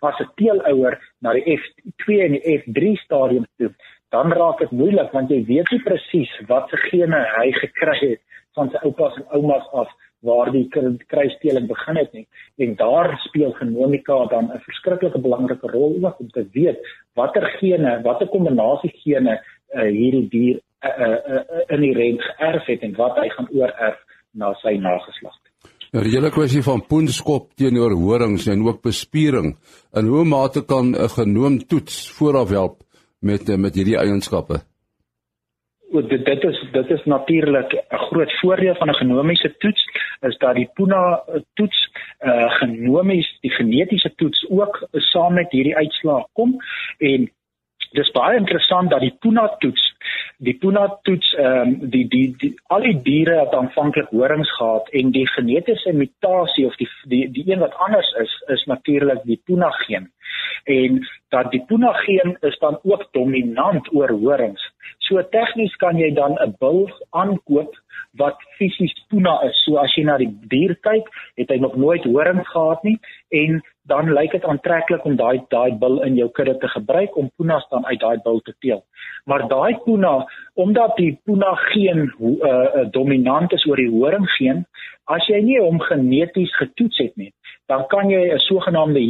as 0.00 0.20
'n 0.20 0.30
teelouer 0.36 0.98
na 1.20 1.32
die 1.32 1.58
F2 1.58 2.20
en 2.26 2.36
die 2.36 2.58
F3 2.58 2.94
stadium 3.02 3.46
toe 3.58 3.70
dan 4.14 4.32
raak 4.38 4.62
dit 4.62 4.72
moeilik 4.80 5.12
want 5.16 5.30
jy 5.32 5.42
weet 5.50 5.70
nie 5.74 5.82
presies 5.88 6.32
watse 6.50 6.78
gene 6.86 7.20
hy 7.36 7.50
gekry 7.58 7.98
het 8.00 8.22
van 8.58 8.70
sy 8.70 8.82
oupas 8.88 9.16
en 9.20 9.30
oumas 9.38 9.66
af 9.82 9.90
waar 10.24 10.50
die 10.54 10.64
kruisdeling 11.12 11.66
begin 11.68 11.98
het 12.00 12.12
nie 12.16 12.26
en 12.66 12.76
daar 12.80 13.10
speel 13.26 13.52
genomika 13.58 14.18
dan 14.34 14.50
'n 14.52 14.62
verskriklike 14.68 15.20
belangrike 15.26 15.72
rol 15.76 15.98
ook 16.04 16.20
om 16.20 16.30
te 16.36 16.46
weet 16.58 16.78
watter 17.20 17.46
gene 17.58 18.00
watter 18.06 18.28
kombinasie 18.36 18.92
gene 19.02 19.34
uh, 19.38 19.88
hierdie 19.98 20.28
dier 20.36 20.56
uh, 20.84 20.90
uh, 21.06 21.18
uh, 21.34 21.64
inherent 21.76 22.22
geërf 22.28 22.66
het 22.72 22.82
en 22.86 22.94
wat 23.02 23.18
hy 23.22 23.28
gaan 23.36 23.48
oorerf 23.50 23.98
na 24.32 24.52
sy 24.62 24.76
nageslag. 24.76 25.36
Nou 25.94 26.02
die 26.04 26.14
hele 26.16 26.30
kwessie 26.34 26.62
van 26.62 26.86
poenskop 26.90 27.52
teenoor 27.54 27.92
horings 27.94 28.46
en 28.50 28.64
ook 28.66 28.82
bespiering. 28.82 29.54
In 29.94 30.06
hoe 30.10 30.24
mate 30.24 30.64
kan 30.66 30.94
'n 30.94 31.08
genoom 31.08 31.58
toets 31.66 32.10
vooraf 32.16 32.50
help 32.50 32.83
met 33.24 33.56
met 33.56 33.74
hierdie 33.74 33.98
eienskappe? 33.98 34.60
Dit 35.94 36.24
dit 36.26 36.44
is 36.44 36.58
dit 36.72 36.90
is 36.90 37.04
natuurlik 37.04 37.72
'n 37.72 38.04
groot 38.08 38.32
voordeel 38.40 38.74
van 38.74 38.88
'n 38.88 39.00
genomiese 39.02 39.54
toets 39.58 39.82
is 40.20 40.36
dat 40.38 40.54
die 40.54 40.70
Puna 40.74 41.22
toets 41.54 41.90
uh 42.20 42.50
genomies 42.50 43.38
die 43.40 43.50
genetiese 43.50 44.14
toets 44.14 44.46
ook 44.48 44.86
saam 44.90 45.34
met 45.34 45.50
hierdie 45.50 45.76
uitslae 45.76 46.24
kom 46.32 46.56
en 46.98 47.30
dis 47.94 48.10
baie 48.10 48.38
interessant 48.38 48.90
dat 48.90 49.00
die 49.00 49.16
Puna 49.20 49.48
toets 49.58 49.94
die 50.38 50.56
Puna 50.58 50.86
toets 51.02 51.34
ehm 51.34 51.68
um, 51.68 51.90
die, 51.90 52.06
die 52.08 52.34
die 52.38 52.52
al 52.74 52.86
die 52.86 52.96
diere 53.02 53.38
het 53.40 53.54
aanvanklik 53.54 54.10
horings 54.10 54.50
gehad 54.58 54.88
en 55.00 55.12
die 55.14 55.26
genetiese 55.30 55.92
mutasie 55.92 56.66
of 56.66 56.76
die 56.80 56.88
die 57.12 57.22
die 57.36 57.44
een 57.52 57.62
wat 57.62 57.76
anders 57.86 58.10
is 58.22 58.34
is 58.56 58.64
natuurlik 58.64 59.22
die 59.24 59.40
Puna 59.44 59.70
geen 59.84 60.10
en 60.64 61.06
dat 61.34 61.50
die 61.50 61.64
Puna 61.66 61.92
geen 62.06 62.36
is 62.40 62.58
dan 62.62 62.78
ook 62.82 63.08
dominant 63.12 63.90
oor 63.92 64.14
horings 64.22 64.70
so 65.08 65.22
tegnies 65.36 65.74
kan 65.82 65.98
jy 66.00 66.10
dan 66.14 66.36
'n 66.40 66.54
bil 66.60 66.88
aankoop 67.10 67.72
wat 68.20 68.38
fisies 68.58 68.94
tuna 69.10 69.34
is. 69.48 69.56
So 69.64 69.76
as 69.76 69.94
jy 69.96 70.04
na 70.04 70.16
die 70.18 70.32
dier 70.52 70.74
kyk, 70.86 71.06
het 71.36 71.50
hy 71.50 71.58
nog 71.58 71.76
nooit 71.76 72.04
horings 72.04 72.48
gehad 72.48 72.84
nie 72.84 72.98
en 73.30 73.62
dan 73.86 74.12
lyk 74.14 74.32
dit 74.32 74.44
aantreklik 74.44 75.04
om 75.04 75.16
daai 75.16 75.42
daai 75.50 75.72
bil 75.78 76.02
in 76.02 76.16
jou 76.16 76.28
kudde 76.28 76.56
te 76.58 76.68
gebruik 76.68 77.16
om 77.16 77.30
punas 77.36 77.66
dan 77.70 77.84
uit 77.86 78.00
daai 78.00 78.18
bil 78.24 78.40
te 78.40 78.54
teel. 78.60 78.84
Maar 79.26 79.48
daai 79.48 79.76
puna, 79.84 80.26
omdat 80.54 80.96
die 80.96 81.18
puna 81.24 81.54
geen 81.54 82.12
uh, 82.20 82.88
dominant 82.90 83.52
is 83.52 83.66
oor 83.66 83.76
die 83.76 83.90
horing 83.90 84.28
geen, 84.38 84.64
as 85.04 85.26
jy 85.28 85.40
nie 85.42 85.60
hom 85.60 85.80
geneties 85.80 86.54
getoets 86.56 86.98
het 86.98 87.16
nie, 87.16 87.32
dan 87.66 87.86
kan 87.86 88.10
jy 88.10 88.32
'n 88.32 88.38
sogenaamde 88.38 89.00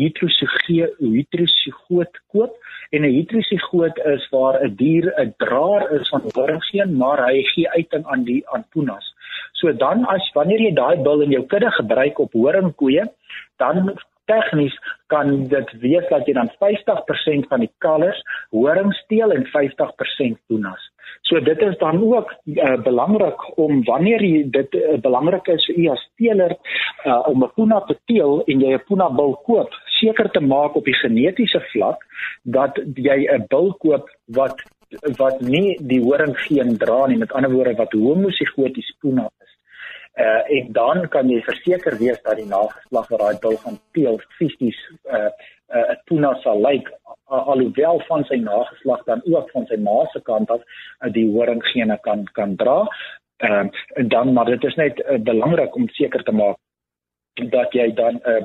heterosigoot 0.98 2.14
koop 2.32 2.52
en 2.90 3.02
'n 3.02 3.14
heterosigoot 3.16 3.96
is 4.14 4.28
waar 4.30 4.56
'n 4.62 4.74
dier 4.76 5.12
'n 5.16 5.34
draer 5.38 6.00
is 6.00 6.08
van 6.08 6.22
horinggeen 6.34 6.96
maar 6.96 7.26
hy 7.26 7.42
gee 7.42 7.68
uiting 7.68 8.04
aan 8.06 8.24
die 8.24 8.42
aan 8.52 8.64
punas. 8.72 9.14
So 9.52 9.72
dan 9.72 10.04
as 10.06 10.32
wanneer 10.34 10.60
jy 10.60 10.72
daai 10.74 10.96
bil 11.02 11.20
in 11.20 11.30
jou 11.30 11.46
kudde 11.46 11.70
gebruik 11.70 12.18
op 12.18 12.32
horingkoeie, 12.32 13.04
dan 13.56 13.98
tegnies 14.30 14.74
kan 15.12 15.46
dit 15.48 15.72
wees 15.82 16.08
dat 16.10 16.26
jy 16.26 16.34
dan 16.36 16.50
50% 16.62 17.48
van 17.50 17.60
die 17.60 17.72
kalvers 17.78 18.20
horing 18.50 18.92
steel 19.04 19.32
en 19.32 19.46
50% 19.52 20.40
punas. 20.48 20.90
So 21.28 21.40
dit 21.40 21.60
is 21.62 21.76
dan 21.78 22.02
ook 22.02 22.32
uh, 22.44 22.76
belangrik 22.82 23.58
om 23.58 23.84
wanneer 23.84 24.22
jy 24.24 24.42
dit 24.50 24.74
uh, 24.74 24.96
belangrik 25.00 25.48
is 25.54 25.64
vir 25.68 25.78
u 25.78 25.86
as 25.94 26.04
teeler 26.20 26.56
uh, 26.56 27.20
om 27.28 27.44
'n 27.44 27.52
puna 27.56 27.80
te 27.88 27.96
teel 28.10 28.42
en 28.46 28.60
jy 28.60 28.74
'n 28.74 28.84
puna 28.88 29.08
bil 29.08 29.34
koop, 29.48 29.70
seker 30.00 30.30
te 30.30 30.40
maak 30.40 30.76
op 30.76 30.84
die 30.84 30.98
genetiese 31.00 31.60
vlak 31.72 32.04
dat 32.42 32.80
jy 32.96 33.18
'n 33.36 33.46
bil 33.48 33.72
koop 33.78 34.08
wat 34.26 34.56
wat 35.18 35.40
nie 35.40 35.76
die 35.80 36.00
horing 36.00 36.36
geen 36.46 36.76
dra 36.78 37.06
nie, 37.06 37.18
met 37.18 37.32
ander 37.32 37.50
woorde 37.50 37.74
wat 37.74 37.92
homozigoties 37.92 38.94
puna 39.00 39.26
is. 39.42 39.43
Uh, 40.14 40.42
en 40.58 40.72
dan 40.72 41.08
kan 41.08 41.30
jy 41.30 41.40
verseker 41.42 41.96
wees 41.98 42.20
dat 42.22 42.36
die 42.38 42.46
nageslag 42.46 43.08
wat 43.10 43.20
daai 43.20 43.38
bil 43.42 43.56
gaan 43.64 43.80
teel 43.96 44.20
fisies 44.38 44.78
'n 44.90 45.16
uh, 45.16 45.30
uh, 45.74 45.96
puna 46.06 46.34
sal 46.42 46.60
lyk 46.62 46.90
alhoewel 47.26 48.00
van 48.08 48.24
sy 48.24 48.36
nageslag 48.36 49.02
dan 49.04 49.22
ook 49.24 49.50
van 49.50 49.66
sy 49.66 49.76
ma 49.76 50.04
se 50.12 50.20
kant 50.22 50.50
af 50.50 50.62
uh, 50.62 51.12
die 51.12 51.26
horinggene 51.30 51.98
kan 52.06 52.24
kan 52.32 52.56
dra. 52.56 52.86
Ehm 53.36 53.70
uh, 53.96 54.08
dan 54.08 54.32
maar 54.32 54.44
dit 54.44 54.64
is 54.64 54.74
net 54.74 55.02
uh, 55.02 55.18
belangrik 55.18 55.74
om 55.74 55.88
seker 55.88 56.22
te 56.22 56.32
maak 56.32 56.56
dat 57.50 57.72
jy 57.72 57.90
dan 57.94 58.20
'n 58.22 58.30
uh, 58.30 58.44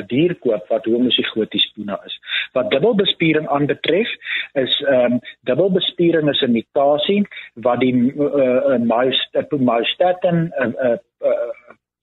'n 0.00 0.06
dier 0.06 0.34
koop 0.34 0.68
wat 0.68 0.84
homozigoties 0.84 1.72
puna 1.74 2.00
is. 2.06 2.18
Wat 2.52 2.70
dubbelbespiering 2.70 3.48
aanbetref 3.48 4.08
is 4.52 4.80
ehm 4.80 5.12
um, 5.12 5.20
dubbelbespiering 5.48 6.28
is 6.30 6.42
'n 6.42 6.52
mutasie 6.52 7.22
wat 7.54 7.80
die 7.80 7.94
uh, 7.94 8.76
uh, 8.76 9.58
myostatin 9.58 10.52
'n 10.52 10.74
uh, 10.76 10.90
uh, 10.90 10.98
uh, 11.30 11.52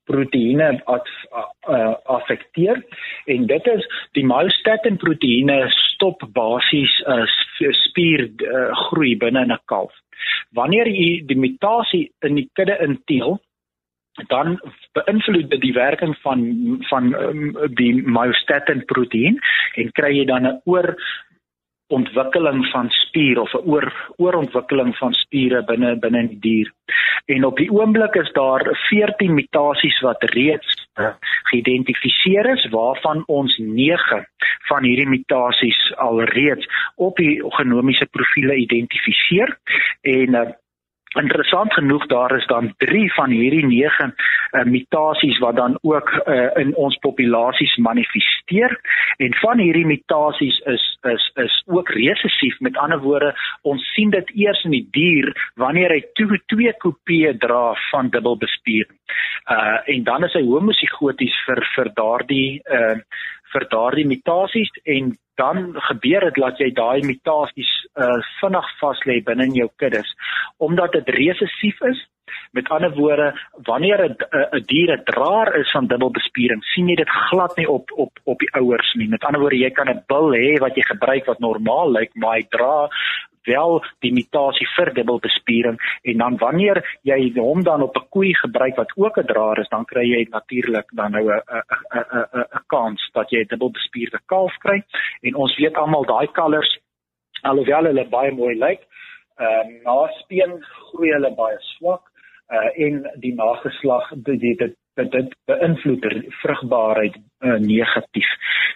proteïene 0.10 0.70
uh, 0.88 1.94
affekteer 2.04 2.82
en 3.26 3.46
dit 3.46 3.68
is 3.74 3.86
die 4.18 4.26
myostatin 4.26 4.98
proteïene 4.98 5.60
stop 5.76 6.24
basies 6.34 6.94
uh, 7.06 7.26
spier 7.86 8.30
uh, 8.30 9.18
binne 9.22 9.46
'n 9.46 9.58
kalf. 9.66 9.94
Wanneer 10.58 10.88
jy 10.88 11.26
die 11.26 11.38
mutasie 11.38 12.12
in 12.26 12.36
die 12.36 12.50
kudde 12.54 12.78
inteel 12.84 13.40
dan 14.28 14.60
beïnvloed 14.98 15.50
dit 15.50 15.62
die 15.62 15.74
werking 15.74 16.16
van 16.24 16.44
van 16.90 17.14
um, 17.16 17.58
die 17.76 17.94
myostatin 18.04 18.86
proteïen 18.86 19.40
en 19.76 19.92
kry 19.92 20.12
jy 20.18 20.26
dan 20.26 20.48
'n 20.48 20.62
oor 20.66 20.96
ontwikkeling 21.90 22.66
van 22.72 22.90
spier 22.90 23.40
of 23.42 23.54
'n 23.54 23.66
oor 23.66 23.94
oorontwikkeling 24.18 24.96
van 24.98 25.14
spiere 25.14 25.64
binne 25.64 25.96
binne 25.96 26.28
die 26.28 26.40
dier. 26.40 26.74
En 27.26 27.46
op 27.46 27.58
die 27.58 27.72
oomblik 27.72 28.16
is 28.16 28.32
daar 28.32 28.64
14 28.90 29.34
mutasies 29.34 30.00
wat 30.00 30.24
reeds 30.24 30.88
geïdentifiseer 31.44 32.46
is 32.54 32.68
waarvan 32.70 33.24
ons 33.28 33.58
9 33.58 34.26
van 34.68 34.84
hierdie 34.84 35.10
mutasies 35.10 35.94
alreeds 35.96 36.68
op 36.96 37.18
die 37.18 37.42
genomiese 37.60 38.06
profile 38.06 38.56
identifiseer 38.56 39.58
en 40.02 40.36
uh, 40.36 40.50
Interessant 41.18 41.74
genoeg 41.74 42.06
daar 42.06 42.38
is 42.38 42.46
dan 42.46 42.74
3 42.78 43.14
van 43.14 43.30
hierdie 43.30 43.66
9 43.66 44.14
uh, 44.52 44.64
mutasies 44.64 45.38
wat 45.40 45.56
dan 45.56 45.78
ook 45.82 46.10
uh, 46.26 46.50
in 46.62 46.76
ons 46.76 46.98
populasies 47.02 47.76
manifesteer 47.76 48.76
en 49.18 49.34
van 49.42 49.58
hierdie 49.58 49.86
mutasies 49.86 50.60
is 50.66 50.86
is 51.10 51.32
is 51.36 51.64
ook 51.66 51.90
resessief 51.90 52.60
met 52.60 52.78
ander 52.78 53.00
woorde 53.00 53.34
ons 53.62 53.94
sien 53.94 54.10
dit 54.10 54.30
eers 54.36 54.64
in 54.64 54.72
die 54.72 54.88
dier 54.92 55.34
wanneer 55.56 55.90
hy 55.90 56.04
to, 56.14 56.38
twee 56.46 56.74
kopieë 56.78 57.34
dra 57.42 57.74
van 57.90 58.14
dubbelbespiering. 58.14 58.98
Uh 59.50 59.82
en 59.96 60.04
dan 60.04 60.24
is 60.30 60.38
hy 60.38 60.46
homosigooties 60.46 61.42
vir 61.48 61.66
vir 61.76 61.90
daardie 61.98 62.62
uh 62.70 63.02
vir 63.50 63.66
daardie 63.74 64.06
mutasies 64.06 64.70
en 64.86 65.16
dan 65.40 65.74
gebeur 65.90 66.28
dit 66.28 66.40
dat 66.44 66.62
jy 66.62 66.70
daai 66.76 67.02
mutasies 67.08 67.72
uh, 67.96 68.20
vinnig 68.40 68.70
vas 68.82 69.04
lê 69.10 69.20
binne 69.26 69.50
in 69.50 69.60
jou 69.64 69.70
kuddes 69.82 70.16
omdat 70.60 70.92
dit 70.98 71.12
resessief 71.16 71.82
is. 71.92 72.00
Met 72.52 72.70
ander 72.70 72.92
woorde 72.94 73.28
wanneer 73.70 74.00
'n 74.06 74.16
'n 74.58 74.64
dier 74.72 74.92
'n 74.98 75.04
draer 75.12 75.56
is 75.62 75.72
van 75.72 75.88
dubbelbespiering 75.88 76.64
sien 76.74 76.90
jy 76.90 76.96
dit 76.96 77.10
glad 77.30 77.56
nie 77.58 77.70
op 77.70 77.92
op 77.96 78.20
op 78.24 78.40
die 78.40 78.54
ouers 78.60 78.94
nie. 78.94 79.08
Met 79.08 79.24
ander 79.24 79.42
woorde 79.42 79.64
jy 79.64 79.72
kan 79.72 79.90
'n 79.90 80.04
bil 80.08 80.30
hê 80.34 80.60
wat 80.60 80.76
jy 80.76 80.84
gebruik 80.92 81.26
wat 81.26 81.40
normaal 81.40 81.92
lyk 81.92 82.12
maar 82.16 82.36
hy 82.36 82.46
dra 82.50 82.90
wel 83.52 83.80
die 84.06 84.14
mutasie 84.14 84.68
vir 84.76 84.94
dubbelbespiering 84.94 85.80
en 86.12 86.24
dan 86.24 86.38
wanneer 86.44 86.82
jy 87.10 87.20
hom 87.36 87.64
dan 87.64 87.82
op 87.82 87.98
'n 87.98 88.10
koei 88.16 88.34
gebruik 88.44 88.76
wat 88.76 88.92
ook 88.96 89.18
'n 89.18 89.30
draer 89.32 89.60
is 89.60 89.70
dan 89.70 89.86
kry 89.86 90.06
jy 90.06 90.28
natuurlik 90.30 90.88
dan 90.96 91.12
nou 91.12 91.26
'n 91.28 91.42
'n 91.42 92.06
'n 92.22 92.46
'n 92.58 92.64
kans 92.68 93.10
dat 93.14 93.30
jy 93.30 93.42
'n 93.42 93.52
dubbelbespierde 93.54 94.20
kalf 94.26 94.56
kry. 94.58 94.84
En 95.22 95.36
ons 95.36 95.58
weet 95.58 95.76
almal 95.76 96.06
daai 96.06 96.28
kalvers 96.28 96.78
alhoewel 97.42 97.86
hulle 97.90 98.06
baie 98.10 98.32
mooi 98.32 98.56
lyk 98.56 98.82
ehm 99.40 99.70
uh, 99.70 99.84
na 99.84 99.98
speen 100.20 100.58
groei 100.90 101.12
hulle 101.14 101.32
baie 101.36 101.58
swak 101.60 102.04
uh, 102.52 102.70
en 102.86 103.04
die 103.24 103.34
nageslag 103.36 104.10
dit 104.28 104.42
dit 104.60 104.76
dit, 105.00 105.12
dit 105.16 105.36
beïnvloed 105.50 106.06
vrugbaarheid 106.42 107.16
uh, 107.18 107.58
negatief. 107.64 108.30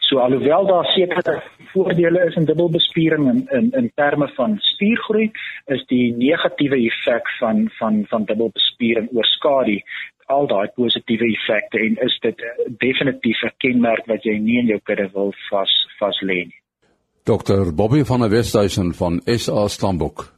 So 0.07 0.21
alhoewel 0.23 0.67
daar 0.67 0.89
sekere 0.93 1.41
voordele 1.73 2.25
is 2.27 2.35
in 2.39 2.45
dubbelbespiering 2.45 3.29
in 3.31 3.43
in 3.59 3.69
in 3.81 3.91
terme 3.95 4.27
van 4.35 4.57
spiergroei, 4.59 5.31
is 5.75 5.85
die 5.91 6.15
negatiewe 6.17 6.79
effek 6.89 7.29
van 7.39 7.69
van 7.79 8.03
van 8.09 8.25
dubbelbespiering 8.25 9.09
oorskadu 9.13 9.79
al 10.31 10.47
daai 10.47 10.67
positiewe 10.75 11.27
effekte 11.35 11.79
en 11.79 11.97
is 12.05 12.17
dit 12.21 12.43
definitief 12.79 13.43
'n 13.43 13.55
kenmerk 13.57 14.05
wat 14.07 14.23
jy 14.23 14.37
nie 14.37 14.59
in 14.59 14.67
jou 14.67 14.79
kudde 14.83 15.09
wil 15.13 15.33
vas 15.49 15.73
vas 15.99 16.21
lê 16.21 16.45
nie. 16.45 16.61
Dr 17.23 17.73
Bobby 17.75 18.03
van 18.03 18.19
der 18.19 18.29
Westhuizen 18.29 18.93
van 18.93 19.21
SA 19.25 19.67
Stambok. 19.67 20.33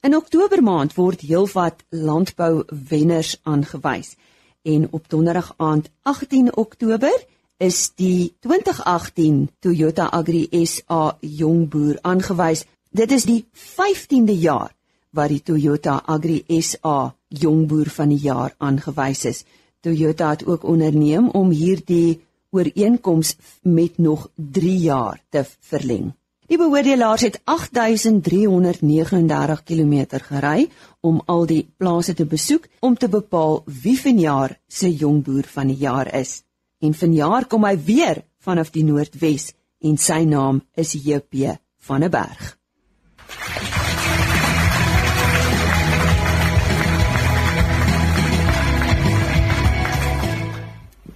In 0.00 0.16
Oktober 0.16 0.62
maand 0.62 0.94
word 0.94 1.20
heelwat 1.20 1.84
landbou 1.90 2.64
wenners 2.88 3.40
aangewys 3.42 4.16
en 4.62 4.88
op 4.90 5.08
donderdag 5.08 5.54
aand 5.56 5.90
18 6.02 6.56
Oktober 6.56 7.24
is 7.56 7.92
die 7.94 8.34
2018 8.40 9.50
Toyota 9.58 10.10
Agri 10.10 10.48
SA 10.64 11.16
Jongboer 11.20 11.98
aangewys. 12.02 12.64
Dit 12.90 13.12
is 13.12 13.24
die 13.24 13.44
15de 13.52 14.36
jaar 14.36 14.74
wat 15.10 15.28
die 15.28 15.42
Toyota 15.42 16.00
Agri 16.06 16.44
SA 16.60 17.14
Jongboer 17.28 17.90
van 17.90 18.08
die 18.08 18.22
jaar 18.22 18.54
aangewys 18.58 19.24
is. 19.24 19.44
Toyota 19.80 20.30
het 20.30 20.46
ook 20.46 20.64
onderneem 20.64 21.28
om 21.30 21.50
hierdie 21.50 22.20
ooreenkoms 22.50 23.36
met 23.62 23.98
nog 23.98 24.28
3 24.34 24.78
jaar 24.78 25.22
te 25.28 25.44
verleng. 25.60 26.12
Die 26.50 26.58
beoordelaars 26.58 27.22
het 27.22 27.36
8339 27.46 29.60
km 29.62 30.18
gery 30.24 30.64
om 31.00 31.20
al 31.30 31.44
die 31.46 31.70
plase 31.78 32.14
te 32.18 32.26
besoek 32.26 32.66
om 32.80 32.96
te 32.98 33.08
bepaal 33.08 33.62
wie 33.82 34.00
vanjaar 34.00 34.56
se 34.66 34.90
jong 34.90 35.22
boer 35.22 35.46
van 35.46 35.70
die 35.70 35.78
jaar 35.78 36.10
is. 36.14 36.42
En 36.82 36.94
vanjaar 36.94 37.46
kom 37.46 37.64
hy 37.68 37.76
weer 37.78 38.24
vanaf 38.42 38.74
die 38.74 38.82
Noordwes 38.82 39.54
en 39.78 39.94
sy 39.94 40.26
naam 40.26 40.58
is 40.74 40.98
JP 40.98 41.54
van 41.86 42.02
der 42.02 42.10
Berg. 42.10 42.58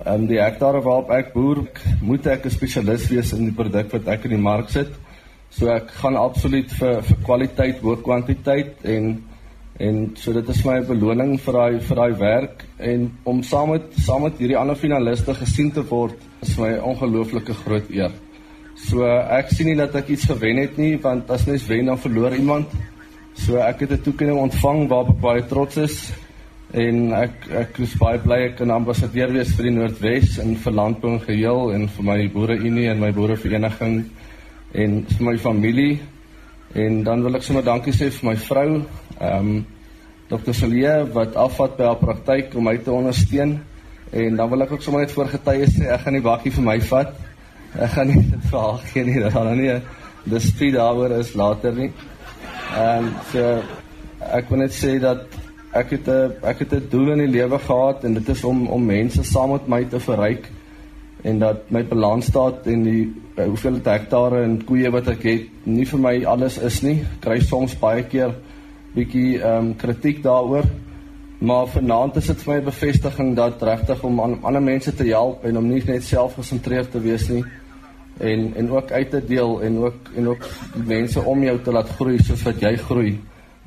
En 0.04 0.20
um, 0.20 0.26
die 0.30 0.38
hektare 0.38 0.78
waarop 0.84 1.10
ek 1.10 1.32
boer, 1.34 1.64
moet 2.04 2.26
ek 2.26 2.46
'n 2.46 2.54
spesialis 2.54 3.08
wees 3.10 3.32
in 3.32 3.48
die 3.48 3.56
produk 3.56 3.90
wat 3.90 4.06
ek 4.14 4.30
in 4.30 4.36
die 4.36 4.46
mark 4.46 4.70
sit. 4.70 4.94
So 5.54 5.70
ek 5.70 5.92
gaan 6.00 6.16
absoluut 6.18 6.72
vir 6.80 6.96
vir 7.06 7.18
kwaliteit 7.26 7.80
bo 7.82 7.94
kwantiteit 8.02 8.80
en 8.90 9.14
en 9.84 9.96
so 10.18 10.32
dit 10.34 10.48
is 10.50 10.60
my 10.66 10.80
beloning 10.86 11.36
vir 11.44 11.56
daai 11.58 11.78
vir 11.82 11.98
daai 11.98 12.18
werk 12.18 12.64
en 12.90 13.06
om 13.30 13.42
saam 13.42 13.72
met 13.74 13.96
saam 14.06 14.22
met 14.26 14.38
hierdie 14.38 14.58
ander 14.58 14.78
finaliste 14.78 15.34
gesien 15.34 15.70
te 15.74 15.82
word 15.90 16.18
is 16.46 16.56
my 16.58 16.72
ongelooflike 16.78 17.54
groot 17.62 17.90
eer. 17.90 18.12
So 18.74 19.06
ek 19.06 19.54
sien 19.54 19.70
nie 19.70 19.78
dat 19.78 19.94
ek 19.98 20.10
iets 20.14 20.26
gewen 20.30 20.58
het 20.62 20.78
nie 20.78 20.96
want 21.06 21.30
as 21.30 21.46
mens 21.46 21.66
wen 21.70 21.90
dan 21.90 22.02
verloor 22.02 22.34
iemand. 22.34 22.74
So 23.34 23.58
ek 23.62 23.86
het 23.86 23.92
'n 23.92 24.02
toekenning 24.02 24.38
ontvang 24.38 24.88
waarop 24.88 25.14
ek 25.14 25.20
baie 25.22 25.46
trots 25.54 25.76
is 25.76 26.12
en 26.72 27.12
ek 27.14 27.50
ek 27.62 27.78
is 27.78 27.94
baie 27.94 28.18
bly 28.18 28.42
ek 28.50 28.56
kan 28.58 28.70
ambassadeur 28.70 29.30
wees 29.32 29.54
vir 29.54 29.70
die 29.70 29.76
Noordwes 29.78 30.38
en 30.38 30.56
vir 30.56 30.72
landbou 30.72 31.18
geheel 31.18 31.74
en 31.74 31.88
vir 31.88 32.04
my 32.04 32.28
boere 32.28 32.58
unie 32.58 32.88
en 32.90 33.00
my 33.00 33.12
boere 33.12 33.36
vereniging 33.36 34.04
en 34.74 35.04
vir 35.08 35.24
my 35.24 35.36
familie. 35.38 36.00
En 36.74 37.02
dan 37.06 37.22
wil 37.22 37.38
ek 37.38 37.46
sommer 37.46 37.64
dankie 37.66 37.94
sê 37.94 38.10
vir 38.10 38.30
my 38.32 38.36
vrou 38.48 38.68
ehm 39.20 39.38
um, 39.38 39.54
Dr. 40.24 40.54
Celia 40.56 40.94
wat 41.12 41.34
afvat 41.36 41.76
by 41.76 41.84
haar 41.84 42.00
praktyk 42.00 42.54
om 42.56 42.64
my 42.64 42.78
te 42.82 42.90
ondersteun. 42.90 43.58
En 44.10 44.36
dan 44.36 44.50
wil 44.50 44.64
ek 44.64 44.72
ook 44.72 44.82
sommer 44.82 45.04
net 45.04 45.12
voor 45.12 45.28
getuie 45.30 45.68
sê 45.70 45.90
ek 45.92 46.06
gaan 46.06 46.16
die 46.18 46.24
bakkie 46.24 46.52
vir 46.56 46.64
my 46.64 46.78
vat. 46.88 47.12
Ek 47.74 47.92
gaan 47.94 48.10
nie 48.10 48.22
dit 48.22 48.48
vir 48.50 48.58
haar 48.58 48.82
gee 48.88 49.04
nie. 49.04 49.20
Dat 49.20 49.36
haar 49.36 49.54
nie 49.56 49.70
dis 50.24 50.48
speed 50.48 50.74
daaroor 50.78 51.18
is 51.20 51.34
later 51.38 51.76
nie. 51.76 51.92
Ehm 52.74 53.10
um, 53.10 53.14
so 53.30 53.46
ek 54.34 54.50
wil 54.50 54.64
net 54.64 54.74
sê 54.74 54.96
dat 54.98 55.38
ek 55.74 55.90
het 55.98 56.08
'n 56.08 56.32
ek 56.42 56.58
het 56.58 56.72
'n 56.72 56.88
doel 56.90 57.12
in 57.12 57.18
die 57.26 57.34
lewe 57.38 57.58
gehad 57.58 58.04
en 58.04 58.14
dit 58.14 58.28
is 58.28 58.44
om 58.44 58.66
om 58.66 58.84
mense 58.84 59.22
saam 59.22 59.52
met 59.52 59.68
my 59.68 59.84
te 59.84 60.00
verryk 60.00 60.50
en 61.24 61.38
dat 61.40 61.70
my 61.72 61.82
balans 61.88 62.26
staat 62.28 62.66
en 62.68 62.82
die 62.84 63.04
uh, 63.08 63.46
hoeveel 63.46 63.80
hektare 63.82 64.42
en 64.44 64.58
koeie 64.68 64.90
wat 64.92 65.08
ek 65.14 65.22
het 65.24 65.66
nie 65.66 65.86
vir 65.88 66.00
my 66.00 66.14
alles 66.28 66.58
is 66.60 66.82
nie. 66.84 66.98
Kry 67.24 67.40
soms 67.40 67.76
baie 67.80 68.04
keer 68.04 68.34
bietjie 68.94 69.40
ehm 69.40 69.70
um, 69.70 69.74
kritiek 69.80 70.22
daaroor. 70.22 70.68
Maar 71.44 71.66
vanaand 71.72 72.16
is 72.16 72.28
dit 72.30 72.42
vir 72.42 72.52
my 72.52 72.60
'n 72.60 72.64
bevestiging 72.64 73.34
dat 73.36 73.62
regtig 73.62 74.04
om 74.04 74.20
aan 74.20 74.38
ander 74.42 74.62
mense 74.62 74.94
te 74.94 75.04
help 75.04 75.44
en 75.44 75.58
om 75.58 75.68
nie 75.68 75.82
net 75.86 76.04
selfgesentreerd 76.04 76.90
te 76.90 77.00
wees 77.00 77.28
nie 77.28 77.44
en 78.18 78.52
en 78.54 78.70
ook 78.70 78.90
uit 78.90 79.10
te 79.10 79.24
deel 79.26 79.62
en 79.62 79.78
ook 79.78 80.10
en 80.16 80.28
ook 80.28 80.48
mense 80.86 81.20
om 81.20 81.42
jou 81.42 81.58
te 81.60 81.72
laat 81.72 81.88
groei 81.88 82.18
soos 82.22 82.42
wat 82.42 82.60
jy 82.60 82.76
groei 82.76 83.20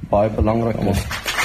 baie 0.09 0.29
belangrik 0.29 0.79
is. 0.79 1.03
Ja. 1.03 1.36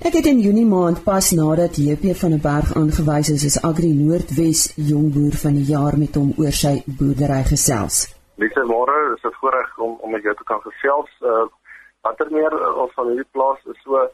Ek 0.00 0.14
het 0.16 0.24
in 0.30 0.38
Junie 0.40 0.64
maand 0.64 1.02
pas 1.04 1.26
nadat 1.36 1.76
JP 1.76 2.14
van 2.16 2.32
der 2.32 2.40
Berg 2.40 2.70
aangewys 2.72 3.28
is 3.28 3.42
as 3.44 3.58
Agri 3.68 3.90
Noordwes 3.92 4.62
jongboer 4.90 5.34
van 5.42 5.58
die 5.58 5.66
jaar 5.68 5.98
met 6.00 6.14
hom 6.16 6.30
oor 6.40 6.56
sy 6.56 6.72
boerdery 7.00 7.42
gesels. 7.50 7.98
Liewe 8.40 8.64
môre, 8.64 8.96
is 9.12 9.24
'n 9.28 9.36
voorreg 9.40 9.68
om 9.78 9.98
om 10.00 10.10
met 10.10 10.22
jou 10.22 10.34
te 10.34 10.44
kan 10.44 10.60
gesels. 10.64 11.12
Uh 11.20 11.44
watter 12.00 12.32
meer 12.32 12.52
uh, 12.52 12.80
ons 12.82 12.92
van 12.96 13.06
hierdie 13.12 13.28
plaas 13.36 13.60
is 13.72 13.80
so 13.84 14.00
uh, 14.00 14.08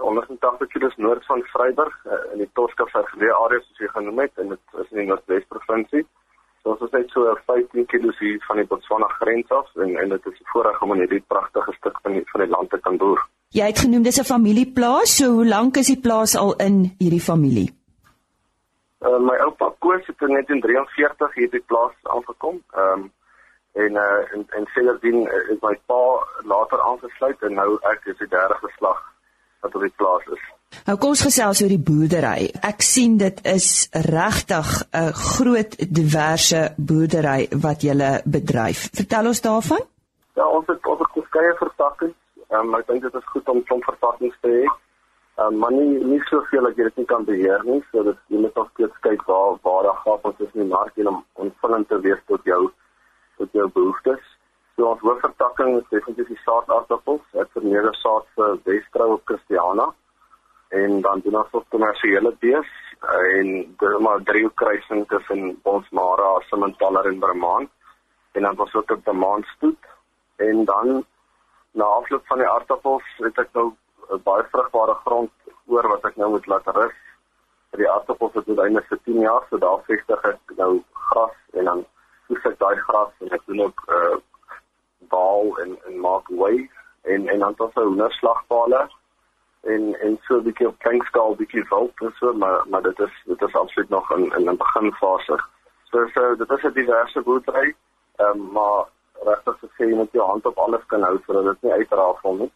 180 0.00 0.72
km 0.72 0.88
noord 0.96 1.26
van 1.26 1.44
Vryburg 1.52 1.96
uh, 2.06 2.32
in 2.32 2.38
die 2.38 2.50
Toska 2.56 2.84
vergeleë 2.96 3.36
area 3.44 3.60
soos 3.60 3.84
jy 3.84 3.88
genoem 3.92 4.18
het 4.24 4.32
en 4.38 4.48
dit 4.48 4.64
is 4.80 4.90
in 4.92 4.98
die 5.02 5.08
Noordwes 5.12 5.44
provinsie. 5.52 6.06
So 6.62 6.70
ons 6.70 6.82
is 6.86 6.92
net 6.94 7.10
so 7.10 7.26
15 7.46 7.86
km 7.90 8.12
hier 8.20 8.42
van 8.46 8.60
die 8.60 8.66
Botswana 8.70 9.08
grens 9.18 9.50
af 9.50 9.70
en 9.82 9.96
en 9.98 10.08
dit 10.14 10.26
is 10.26 10.40
'n 10.40 10.50
voorreg 10.52 10.82
om 10.82 10.92
in 10.92 10.98
hierdie 11.02 11.24
pragtige 11.26 11.72
stuk 11.78 11.98
van 12.02 12.12
die 12.12 12.22
van 12.32 12.40
die 12.40 12.50
land 12.50 12.70
te 12.70 12.78
kan 12.80 12.96
boer. 12.96 13.20
Jy 13.48 13.66
het 13.66 13.78
genoem 13.78 14.02
dis 14.02 14.20
'n 14.20 14.32
familieplaas, 14.34 15.16
so 15.16 15.32
hoe 15.32 15.46
lank 15.46 15.76
is 15.76 15.86
die 15.86 16.00
plaas 16.00 16.36
al 16.36 16.54
in 16.56 16.94
hierdie 16.98 17.20
familie? 17.30 17.70
Uh, 19.00 19.18
my 19.18 19.36
oupa 19.36 19.72
Koos 19.78 20.06
het 20.06 20.20
in 20.20 20.28
1943 20.28 21.34
hier 21.34 21.50
die 21.50 21.64
plaas 21.66 21.94
aangekom. 22.02 22.62
Ehm 22.70 23.00
um, 23.00 23.12
en 23.72 23.92
uh 23.92 24.32
en 24.32 24.46
en 24.48 24.66
sedertdien 24.74 25.28
is 25.50 25.60
my 25.60 25.74
pa 25.86 26.26
later 26.44 26.80
aangesluit 26.80 27.42
en 27.42 27.54
nou 27.54 27.78
ek 27.92 28.04
is 28.04 28.18
die 28.18 28.28
derde 28.28 28.54
geslag 28.54 29.00
wat 29.60 29.74
op 29.74 29.80
die 29.80 29.96
plaas 29.96 30.26
is. 30.26 30.44
Nou 30.86 30.96
kom 30.98 31.12
ons 31.14 31.24
gesels 31.26 31.62
oor 31.62 31.70
die 31.72 31.84
boerdery. 31.90 32.50
Ek 32.66 32.82
sien 32.82 33.16
dit 33.20 33.38
is 33.46 33.88
regtig 33.92 34.68
'n 34.92 35.12
groot 35.12 35.76
diverse 36.00 36.74
boerdery 36.76 37.48
wat 37.66 37.82
jy 37.82 37.94
bedryf. 38.24 38.88
Vertel 39.00 39.26
ons 39.26 39.40
daarvan. 39.40 39.82
Ja, 40.34 40.46
ons 40.48 40.66
het 40.66 40.86
ons 40.86 40.98
het 40.98 41.12
verskeie 41.12 41.54
vertakkings. 41.58 42.16
Ehm 42.50 42.68
um, 42.68 42.74
ek 42.74 42.86
dink 42.86 43.02
dit 43.02 43.14
is 43.14 43.30
goed 43.32 43.48
om 43.48 43.64
klomp 43.64 43.84
vertakkings 43.84 44.36
te 44.40 44.48
hê. 44.48 44.64
Ehm 45.38 45.46
um, 45.46 45.58
maar 45.58 45.72
nie 45.72 46.04
nie 46.04 46.20
soveel 46.30 46.62
dat 46.68 46.76
jy 46.76 46.84
dit 46.84 46.96
nie 46.96 47.06
kan 47.06 47.24
beheer 47.24 47.64
nie, 47.64 47.80
so 47.92 48.02
dit 48.02 48.18
jy 48.28 48.38
moet 48.38 48.54
nog 48.54 48.68
steeds 48.74 48.98
kyk 49.00 49.22
waar 49.30 49.56
waar 49.62 49.82
daar 49.82 50.00
gaan 50.04 50.28
ons 50.30 50.40
is 50.40 50.54
in 50.54 50.64
die 50.64 50.74
mark 50.74 50.96
en 50.96 51.08
om 51.08 51.24
ontvullend 51.34 51.88
te 51.88 52.00
wees 52.00 52.22
tot 52.26 52.44
jou 52.44 52.70
tot 53.36 53.48
jou 53.52 53.68
behoeftes. 53.68 54.24
So 54.76 54.90
ons 54.90 55.00
hoofvertakking 55.00 55.76
is 55.78 55.88
definitief 55.90 56.28
die 56.28 56.44
saadaartappels. 56.44 57.24
Ek 57.40 57.48
vermeerder 57.52 57.94
saad 57.94 58.26
vir 58.36 58.58
Westrou 58.64 59.12
op 59.12 59.26
Christiana 59.28 59.92
en 60.80 61.00
dan 61.04 61.20
doen 61.24 61.36
ons 61.36 61.52
ook 61.52 61.68
kommersiële 61.68 62.32
bees 62.40 62.70
en 63.36 63.48
dis 63.82 63.98
maar 64.06 64.22
drie 64.22 64.48
kruising 64.54 65.06
tussen 65.08 65.60
Bonsmara, 65.62 66.32
Simmentaler 66.48 67.06
en 67.10 67.18
Bremaan 67.18 67.68
en 68.32 68.42
dan 68.42 68.56
was 68.56 68.74
ook 68.74 68.90
'n 68.90 69.02
Bremaanstoet 69.02 69.84
en 70.36 70.64
dan 70.64 71.04
na 71.72 71.84
afloop 71.84 72.26
van 72.26 72.38
die 72.38 72.48
aardappels 72.48 73.04
het 73.16 73.38
ek 73.38 73.48
nou 73.52 73.72
baie 74.24 74.44
vrugbare 74.52 74.94
grond 75.04 75.30
oor 75.66 75.88
wat 75.88 76.04
ek 76.04 76.16
nou 76.16 76.30
moet 76.30 76.46
laat 76.46 76.66
rus. 76.76 76.98
Die 77.80 77.90
aardappels 77.90 78.32
wat 78.32 78.48
uiteindelik 78.48 78.88
vir 78.88 79.00
10 79.04 79.20
jaar 79.20 79.46
so 79.48 79.58
daar 79.58 79.84
vestig 79.88 80.24
ek 80.32 80.56
nou 80.56 80.72
gras 81.08 81.38
en 81.52 81.64
dan 81.70 81.84
soos 82.28 82.50
ek 82.52 82.58
daai 82.58 82.76
gras 82.88 83.12
en 83.20 83.32
ek 83.38 83.46
doen 83.46 83.64
ook 83.68 83.84
uh 83.88 84.18
baal 85.12 85.58
en 85.60 85.76
en 85.88 85.96
maak 86.00 86.28
way 86.40 86.70
en 87.02 87.28
en 87.28 87.38
dan 87.38 87.54
tot 87.54 87.76
'n 87.76 87.88
hoenderslagpale 87.88 88.88
en 89.62 90.00
en 90.00 90.18
so 90.22 90.36
'n 90.36 90.42
bietjie 90.42 90.66
op 90.66 90.78
klein 90.78 91.02
skaal 91.02 91.36
bietjie 91.36 91.64
wild 91.70 92.00
en 92.00 92.12
so 92.18 92.32
maar 92.32 92.64
maar 92.68 92.82
dit 92.82 92.98
is 92.98 93.22
dit 93.24 93.42
is 93.42 93.54
absoluut 93.54 93.88
nog 93.88 94.10
in 94.10 94.32
in 94.38 94.50
'n 94.50 94.56
beginfase. 94.56 95.36
So 95.90 96.06
so 96.14 96.34
dit 96.36 96.50
is 96.50 96.62
'n 96.62 96.72
diverse 96.72 97.20
boerdery. 97.20 97.74
Ehm 98.16 98.30
um, 98.30 98.52
maar 98.52 98.84
regtig 99.24 99.56
te 99.58 99.66
sê 99.66 99.88
jy 99.88 99.94
moet 99.94 100.12
jou 100.12 100.26
hand 100.26 100.46
op 100.46 100.58
alles 100.58 100.86
kan 100.86 101.02
hou 101.02 101.18
sodat 101.26 101.44
dit 101.44 101.62
nie 101.62 101.72
uitrafel 101.72 102.34
nie. 102.34 102.52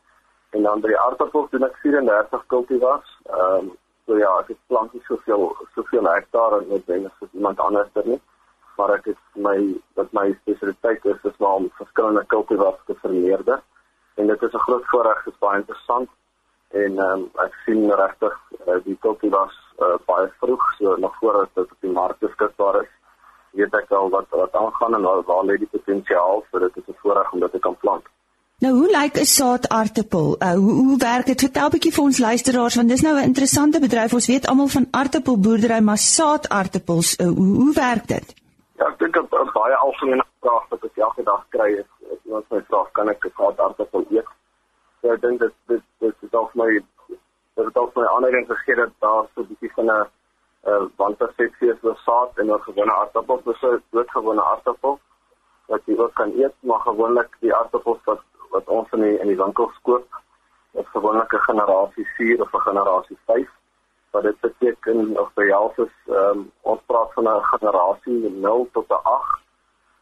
En 0.50 0.62
dan 0.62 0.80
by 0.80 0.88
die 0.88 0.98
aardappels 0.98 1.50
doen 1.50 1.64
ek 1.64 1.76
34 1.76 2.46
kultivars. 2.46 3.18
Ehm 3.24 3.54
um, 3.54 3.76
so 4.06 4.18
ja, 4.18 4.38
ek 4.38 4.48
het 4.48 4.66
plante 4.66 4.98
soveel 5.02 5.56
soveel 5.74 6.04
hektaar 6.04 6.58
en 6.58 6.68
net 6.68 6.86
wenig 6.86 7.12
as 7.22 7.28
iemand 7.32 7.60
anders 7.60 7.88
het 7.92 8.04
nie. 8.04 8.20
Maar 8.76 8.90
ek 8.90 9.04
het 9.04 9.22
my 9.34 9.74
wat 9.94 10.12
my 10.12 10.38
spesialiteit 10.40 11.04
is 11.04 11.22
is 11.22 11.36
maar 11.38 11.54
om 11.54 11.70
verskillende 11.72 12.26
kultivars 12.26 12.80
te 12.86 12.94
vermeerder. 12.94 13.62
En 14.14 14.26
dit 14.26 14.42
is 14.42 14.52
'n 14.52 14.66
groot 14.66 14.84
voorreg, 14.84 15.24
dit 15.24 15.32
is 15.32 15.38
baie 15.38 15.58
interessant 15.58 16.08
en 16.70 16.98
ehm 16.98 17.12
um, 17.12 17.30
ek 17.44 17.54
sien 17.64 17.90
regtig 18.02 18.34
uh, 18.66 18.78
die 18.84 18.98
kopie 19.00 19.30
was 19.30 19.54
uh, 19.78 19.96
baie 20.06 20.28
vroeg 20.40 20.64
so 20.78 20.96
nog 20.96 21.14
voordat 21.20 21.48
dit 21.54 21.70
op 21.70 21.80
die 21.80 21.94
mark 22.00 22.18
beskikbaar 22.18 22.82
is 22.82 22.92
weet 23.52 23.74
ek 23.74 23.90
al 23.90 24.10
wat 24.10 24.26
wat 24.30 24.54
aangaan 24.54 24.94
en 24.94 25.02
waar, 25.02 25.22
waar 25.22 25.44
lê 25.44 25.56
die 25.58 25.72
potensiaal 25.78 26.44
so 26.50 26.58
dit 26.58 26.76
is 26.76 26.88
'n 26.88 27.00
voorreg 27.02 27.32
om 27.32 27.40
dit 27.40 27.52
te 27.52 27.58
kan 27.58 27.76
plant 27.76 28.04
Nou 28.64 28.72
hoe 28.74 28.90
lyk 28.90 29.18
'n 29.20 29.24
saadaartappel? 29.24 30.36
Uh, 30.38 30.52
hoe 30.52 30.72
hoe 30.72 30.98
werk 30.98 31.26
dit? 31.26 31.40
Vertel 31.40 31.66
'n 31.66 31.70
bietjie 31.70 31.92
vir 31.92 32.04
ons 32.04 32.18
luisteraars 32.18 32.74
want 32.74 32.88
dis 32.88 33.02
nou 33.02 33.14
'n 33.16 33.28
interessante 33.30 33.80
bedryf. 33.80 34.12
Ons 34.12 34.26
weet 34.26 34.46
almal 34.46 34.68
van 34.68 34.86
aartappelboerdery, 34.90 35.80
maar 35.80 35.96
saadaartappels, 35.96 37.18
uh, 37.18 37.26
hoe 37.26 37.54
hoe 37.60 37.72
werk 37.74 38.06
dit? 38.06 38.34
Ja, 38.78 38.86
ek 38.86 38.98
dink 38.98 39.16
'n 39.16 39.50
baie 39.52 39.76
algemene 39.76 40.24
vraag 40.40 40.64
wat 40.68 40.84
ek 40.84 40.96
elke 40.96 41.22
dag 41.22 41.42
kry 41.48 41.70
is, 41.82 41.90
is 42.14 42.18
iemand 42.24 42.44
my 42.50 42.60
vra, 42.68 42.86
kan 42.92 43.08
ek 43.08 43.24
'n 43.24 43.32
saadaartappel 43.36 44.04
eet? 44.10 44.28
So 45.00 45.12
ek 45.12 45.20
dink 45.20 45.40
dit 45.40 45.54
dit 45.72 45.82
dit 46.00 46.14
is 46.26 46.30
dalk 46.30 46.54
my 46.54 46.68
dit 46.74 47.64
het 47.64 47.74
dalk 47.74 47.96
my 47.96 48.06
aanleiding 48.12 48.46
gegee 48.50 48.76
dat 48.82 48.92
daar 49.00 49.26
so 49.34 49.40
'n 49.40 49.48
bietjie 49.48 49.72
van 49.74 49.90
'n 49.90 50.06
uh, 50.70 50.84
wanpersepsie 50.96 51.72
is 51.72 51.82
oor 51.82 51.98
saad 52.04 52.38
en 52.38 52.50
oor 52.50 52.62
gewone 52.68 52.92
aardappels, 52.92 53.44
dis 53.44 53.58
so 53.58 53.78
doodgewone 53.90 54.44
aardappels 54.44 55.00
wat 55.66 55.82
jy 55.86 55.96
ook 55.98 56.14
kan 56.14 56.32
eet, 56.38 56.54
maar 56.60 56.80
gewoonlik 56.80 57.36
die 57.40 57.54
aardappels 57.54 58.02
wat 58.04 58.22
wat 58.50 58.68
ons 58.68 58.92
in 58.92 59.02
die 59.02 59.18
in 59.18 59.28
die 59.28 59.42
winkels 59.42 59.78
koop, 59.82 60.20
is 60.72 60.88
gewoonlik 60.94 61.32
'n 61.32 61.46
generasie 61.50 62.06
4 62.16 62.42
of 62.42 62.52
'n 62.54 62.66
generasie 62.68 63.18
5 63.24 63.48
wat 64.10 64.22
dit 64.22 64.40
beteken 64.40 65.18
of 65.20 65.32
by 65.34 65.44
jou 65.44 65.64
is 65.76 65.94
ehm 66.06 66.38
um, 66.38 66.52
ons 66.62 66.80
praat 66.86 67.12
van 67.12 67.28
'n 67.28 67.42
generasie 67.52 68.30
0 68.30 68.68
tot 68.72 68.88
'n 68.88 69.02
8 69.02 69.45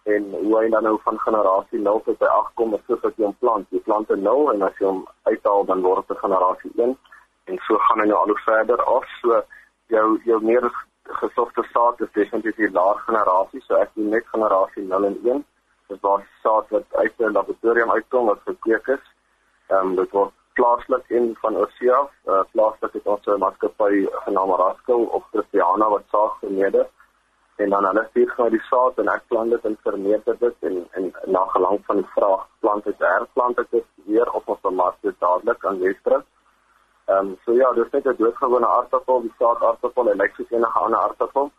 en 0.04 0.24
hoe 0.30 0.56
hy 0.58 0.68
dan 0.68 0.82
nou 0.82 0.98
van 1.02 1.18
generasie 1.18 1.78
0 1.80 2.02
tot 2.04 2.18
by 2.20 2.28
8 2.28 2.54
kom, 2.60 2.74
is 2.76 2.82
soos 2.86 3.00
wat 3.04 3.16
jy 3.16 3.24
hom 3.24 3.36
plant. 3.40 3.70
Jy 3.72 3.80
plant 3.86 4.10
'n 4.10 4.22
0 4.22 4.52
en 4.52 4.62
as 4.62 4.76
jy 4.80 4.86
hom 4.86 5.06
uithaal 5.30 5.64
dan 5.64 5.82
word 5.82 6.08
dit 6.08 6.16
'n 6.16 6.24
generasie 6.24 6.72
1 6.76 6.96
en 7.44 7.58
so 7.66 7.78
gaan 7.78 8.00
hy 8.00 8.06
nou 8.06 8.18
al 8.18 8.32
hoe 8.32 8.42
verder 8.44 8.82
af. 8.96 9.06
So 9.22 9.42
jou 9.88 10.20
jou 10.24 10.40
meer 10.42 10.70
gesofte 11.20 11.64
saad 11.72 12.00
is 12.00 12.12
definitief 12.12 12.56
die 12.56 12.70
laer 12.70 12.98
generasie, 13.06 13.62
so 13.62 13.74
ek 13.76 13.90
doen 13.94 14.08
net 14.08 14.26
generasie 14.26 14.84
0 14.88 15.04
en 15.04 15.18
1. 15.24 15.44
Dit 15.88 16.00
was 16.00 16.22
saad 16.42 16.68
wat 16.68 16.84
uit 16.90 17.12
'n 17.18 17.32
laboratorium 17.32 17.90
uitkom 17.90 18.26
wat 18.26 18.40
gekweek 18.44 18.86
is. 18.86 19.04
Ehm 19.68 19.86
um, 19.86 19.94
dit 19.96 20.10
word 20.10 20.32
plaaslik 20.54 21.04
in 21.08 21.36
van 21.40 21.56
Osia, 21.56 22.08
uh, 22.26 22.42
plaaslik 22.52 22.92
het 22.92 23.06
ons 23.06 23.26
'n 23.26 23.38
maatskappy 23.38 24.06
genaamd 24.24 24.58
Raskel 24.58 25.02
of 25.04 25.22
Christiana 25.32 25.88
wat 25.88 26.04
saad 26.10 26.32
vermeerder 26.40 26.86
en 27.56 27.70
dan 27.70 27.84
hulle 27.84 28.06
stuur 28.10 28.30
gou 28.36 28.48
die 28.50 28.62
saad 28.68 28.98
en 28.98 29.08
ek 29.12 29.26
plant 29.30 29.50
dit 29.54 29.66
en 29.68 29.76
vermeerder 29.88 30.38
dit 30.40 30.68
en 30.70 30.78
en 31.00 31.10
na 31.36 31.42
gelang 31.54 31.78
van 31.86 32.00
die 32.02 32.12
vraag 32.14 32.46
plant 32.60 32.84
dit 32.84 33.04
herplant 33.08 33.56
dit 33.56 33.84
weer 34.06 34.30
op 34.38 34.48
ons 34.54 34.70
mark 34.80 34.96
dit 35.00 35.18
dadelik 35.18 35.64
aan 35.64 35.82
Westre. 35.82 36.22
Ehm 37.06 37.18
um, 37.18 37.36
so 37.44 37.52
ja, 37.52 37.72
dis 37.72 37.90
net 37.92 38.06
'n 38.06 38.16
doodgewone 38.18 38.66
aardappel, 38.66 39.20
die 39.20 39.34
saad 39.38 39.62
aardappel 39.62 40.10
en 40.10 40.30
soos 40.36 40.50
enige 40.50 40.78
ander 40.78 40.98
aardappel. 40.98 41.50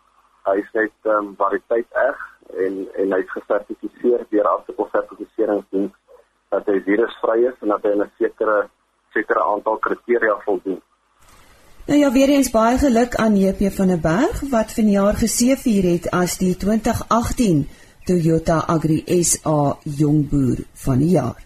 Hy 0.45 0.57
is 0.63 0.71
net 0.73 0.95
ehm 1.03 1.17
um, 1.17 1.35
variëteit 1.35 1.87
reg 1.91 2.19
en 2.65 2.87
en 3.03 3.13
hy's 3.17 3.31
gesertifiseer 3.37 4.25
deur 4.29 4.47
aardappelsertifiseringsdiens 4.53 5.93
dat 6.49 6.65
hy 6.65 6.79
virusvry 6.89 7.39
is 7.51 7.61
en 7.61 7.67
dat 7.75 7.83
hy 7.83 7.93
'n 7.95 8.11
sekere 8.17 8.67
sekere 9.13 9.43
aantal 9.43 9.77
kriteria 9.77 10.35
voldoen. 10.45 10.81
Nou 11.85 11.99
ja, 11.99 12.11
weer 12.11 12.29
eens 12.33 12.47
baie 12.49 12.77
geluk 12.81 13.15
aan 13.15 13.35
JP 13.37 13.67
van 13.71 13.87
der 13.87 13.99
Berg 14.01 14.39
wat 14.49 14.71
vanjaar 14.73 15.19
geseëvier 15.21 15.85
het 15.85 16.07
as 16.09 16.39
die 16.41 16.55
2018 16.57 17.59
Toyota 18.09 18.63
Agri 18.73 19.03
SA 19.21 19.75
Jongboer 19.83 20.63
van 20.85 21.03
die 21.03 21.11
jaar. 21.13 21.43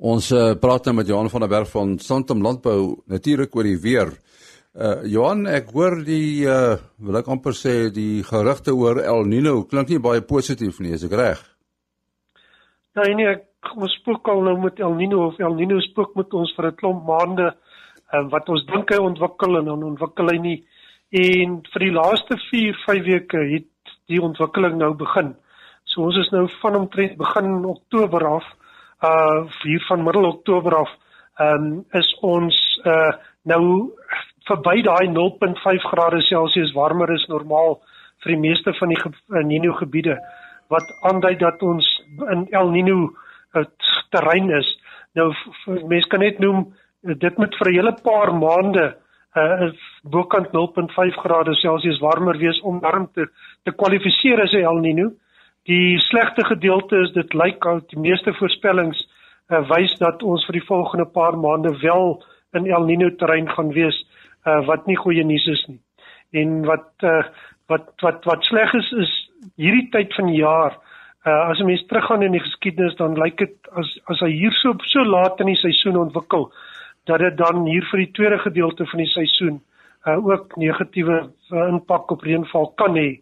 Ons 0.00 0.30
uh, 0.32 0.54
praat 0.56 0.88
nou 0.88 0.94
met 0.96 1.10
Johan 1.12 1.28
van 1.28 1.44
der 1.44 1.50
Berg 1.52 1.68
van 1.68 1.98
Santam 2.00 2.40
Landbou 2.40 3.02
natuurlik 3.12 3.52
oor 3.56 3.68
die 3.68 3.76
weer. 3.76 4.14
Uh 4.72 5.04
Johan, 5.04 5.44
ek 5.44 5.68
hoor 5.76 5.98
die 6.00 6.48
uh 6.48 6.78
wil 6.96 7.20
ek 7.20 7.28
amper 7.28 7.52
sê 7.52 7.74
die 7.92 8.24
gerugte 8.24 8.72
oor 8.72 9.02
El 9.04 9.28
Nino 9.28 9.66
klink 9.68 9.92
nie 9.92 10.00
baie 10.00 10.24
positief 10.24 10.80
nie, 10.80 10.94
is 10.96 11.04
ek 11.04 11.12
reg? 11.20 11.44
Nee 12.96 13.20
nee, 13.20 13.36
ons 13.76 14.00
spook 14.00 14.32
al 14.32 14.40
nou 14.48 14.56
met 14.64 14.80
El 14.80 14.96
Nino 14.96 15.26
of 15.26 15.36
El 15.44 15.60
Nino 15.60 15.76
spook 15.90 16.16
met 16.16 16.32
ons 16.32 16.56
vir 16.56 16.70
'n 16.72 16.80
klomp 16.80 17.04
maande 17.04 17.52
um, 18.16 18.28
wat 18.32 18.48
ons 18.52 18.64
dink 18.70 18.92
hy 18.92 19.00
ontwikkel 19.02 19.58
en 19.60 19.70
dan 19.70 19.84
ontwikkel 19.92 20.32
hy 20.32 20.38
nie. 20.42 20.58
En 21.12 21.60
vir 21.74 21.86
die 21.86 21.92
laaste 21.92 22.38
4, 22.48 22.76
5 22.86 23.04
weke 23.08 23.44
het 23.50 23.94
die 24.10 24.20
ontwikkeling 24.22 24.78
nou 24.80 24.92
begin. 24.98 25.34
So 25.84 26.06
ons 26.06 26.18
is 26.20 26.30
nou 26.32 26.46
van 26.62 26.78
omtrent 26.84 27.18
begin 27.20 27.64
Oktober 27.68 28.26
af, 28.38 28.48
uh 29.02 29.42
hier 29.62 29.82
van 29.88 30.04
middel 30.04 30.28
Oktober 30.28 30.76
af, 30.84 30.92
um 31.40 31.84
is 31.98 32.08
ons 32.22 32.58
uh 32.86 33.12
nou 33.48 33.64
verby 34.46 34.82
daai 34.86 35.08
0.5 35.10 35.88
grade 35.90 36.20
Celsius 36.28 36.72
warmer 36.74 37.10
is 37.14 37.26
normaal 37.30 37.80
vir 38.22 38.34
die 38.34 38.42
meeste 38.42 38.74
van 38.78 38.92
die 38.92 38.98
El 39.02 39.46
Niño 39.50 39.74
gebiede 39.78 40.18
wat 40.72 40.88
aandui 41.08 41.34
dat 41.38 41.62
ons 41.62 41.86
in 42.32 42.46
El 42.50 42.70
Niño 42.72 42.98
uh, 43.10 43.64
terrein 44.14 44.48
is. 44.56 44.68
Nou 45.18 45.28
mense 45.90 46.08
kan 46.08 46.22
net 46.24 46.38
noem 46.40 46.70
dit 47.02 47.36
moet 47.38 47.54
vir 47.56 47.68
'n 47.68 47.74
hele 47.74 47.94
paar 48.02 48.34
maande 48.34 48.96
uh 49.34 49.72
bokant 50.02 50.52
0.5 50.52 51.16
grade 51.16 51.54
Celsius 51.54 51.98
warmer 51.98 52.38
wees 52.38 52.60
om 52.60 52.80
warm 52.80 53.08
te 53.12 53.26
te 53.64 53.72
kwalifiseer 53.72 54.42
as 54.42 54.52
'n 54.52 54.64
El 54.64 54.80
Niño. 54.80 55.10
Die 55.64 55.98
slegte 55.98 56.44
gedeelte 56.44 56.96
is 56.96 57.12
dit 57.12 57.34
lyk 57.34 57.64
al 57.64 57.80
die 57.86 57.98
meeste 57.98 58.34
voorspellings 58.34 59.08
uh, 59.48 59.68
wys 59.68 59.94
dat 59.98 60.22
ons 60.22 60.44
vir 60.46 60.52
die 60.52 60.66
volgende 60.66 61.06
paar 61.06 61.38
maande 61.38 61.78
wel 61.80 62.22
in 62.52 62.66
El 62.66 62.84
Niño 62.84 63.16
terrein 63.16 63.48
gaan 63.48 63.72
wees 63.72 64.06
uh 64.46 64.66
wat 64.66 64.86
nie 64.86 64.96
goeie 64.96 65.24
nuus 65.24 65.46
is 65.46 65.64
nie. 65.66 65.80
En 66.32 66.64
wat 66.64 66.90
uh 67.02 67.22
wat 67.68 67.92
wat 68.02 68.24
wat 68.24 68.44
sleg 68.44 68.74
is 68.74 68.92
is 68.92 69.30
hierdie 69.56 69.88
tyd 69.90 70.14
van 70.14 70.26
die 70.26 70.40
jaar 70.42 70.78
uh 71.26 71.48
as 71.50 71.58
'n 71.58 71.66
mens 71.66 71.86
teruggaan 71.86 72.22
in 72.22 72.32
die 72.32 72.46
geskiedenis 72.46 72.96
dan 72.96 73.18
lyk 73.18 73.38
dit 73.38 73.56
as 73.72 73.98
as 74.06 74.20
hy 74.20 74.30
hier 74.30 74.52
so 74.52 75.04
laat 75.04 75.40
in 75.40 75.46
die 75.46 75.62
seisoen 75.62 75.96
ontwikkel 75.96 76.52
dat 77.04 77.18
dit 77.18 77.36
dan 77.36 77.66
hier 77.66 77.84
vir 77.90 77.98
die 77.98 78.10
tweede 78.10 78.38
gedeelte 78.38 78.86
van 78.86 78.98
die 78.98 79.10
seisoen 79.10 79.60
uh, 80.04 80.18
ook 80.26 80.56
negatiewe 80.56 81.18
uh, 81.50 81.68
impak 81.68 82.10
op 82.10 82.22
reënval 82.22 82.72
kan 82.76 82.96
hê. 82.96 83.20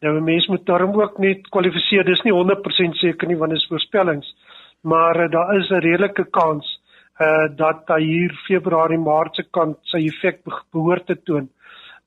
Nou 0.00 0.16
'n 0.16 0.24
mens 0.24 0.46
moet 0.46 0.66
daarom 0.66 1.00
ook 1.00 1.18
net 1.18 1.48
kwalifiseer. 1.48 2.04
Dis 2.04 2.22
nie 2.22 2.32
100% 2.32 2.98
seker 3.00 3.28
nie 3.28 3.36
want 3.36 3.50
dit 3.50 3.60
is 3.60 3.68
voorspellings, 3.68 4.34
maar 4.80 5.16
uh, 5.24 5.30
daar 5.30 5.56
is 5.56 5.70
'n 5.70 5.80
redelike 5.80 6.30
kans 6.30 6.80
uh 7.20 7.48
dat 7.56 7.88
hy 7.88 8.02
hier 8.02 8.32
Februarie 8.46 8.98
Maart 8.98 9.34
se 9.34 9.44
kant 9.50 9.78
sy 9.82 10.02
effek 10.06 10.42
behoort 10.72 11.06
te 11.06 11.16
toon. 11.22 11.48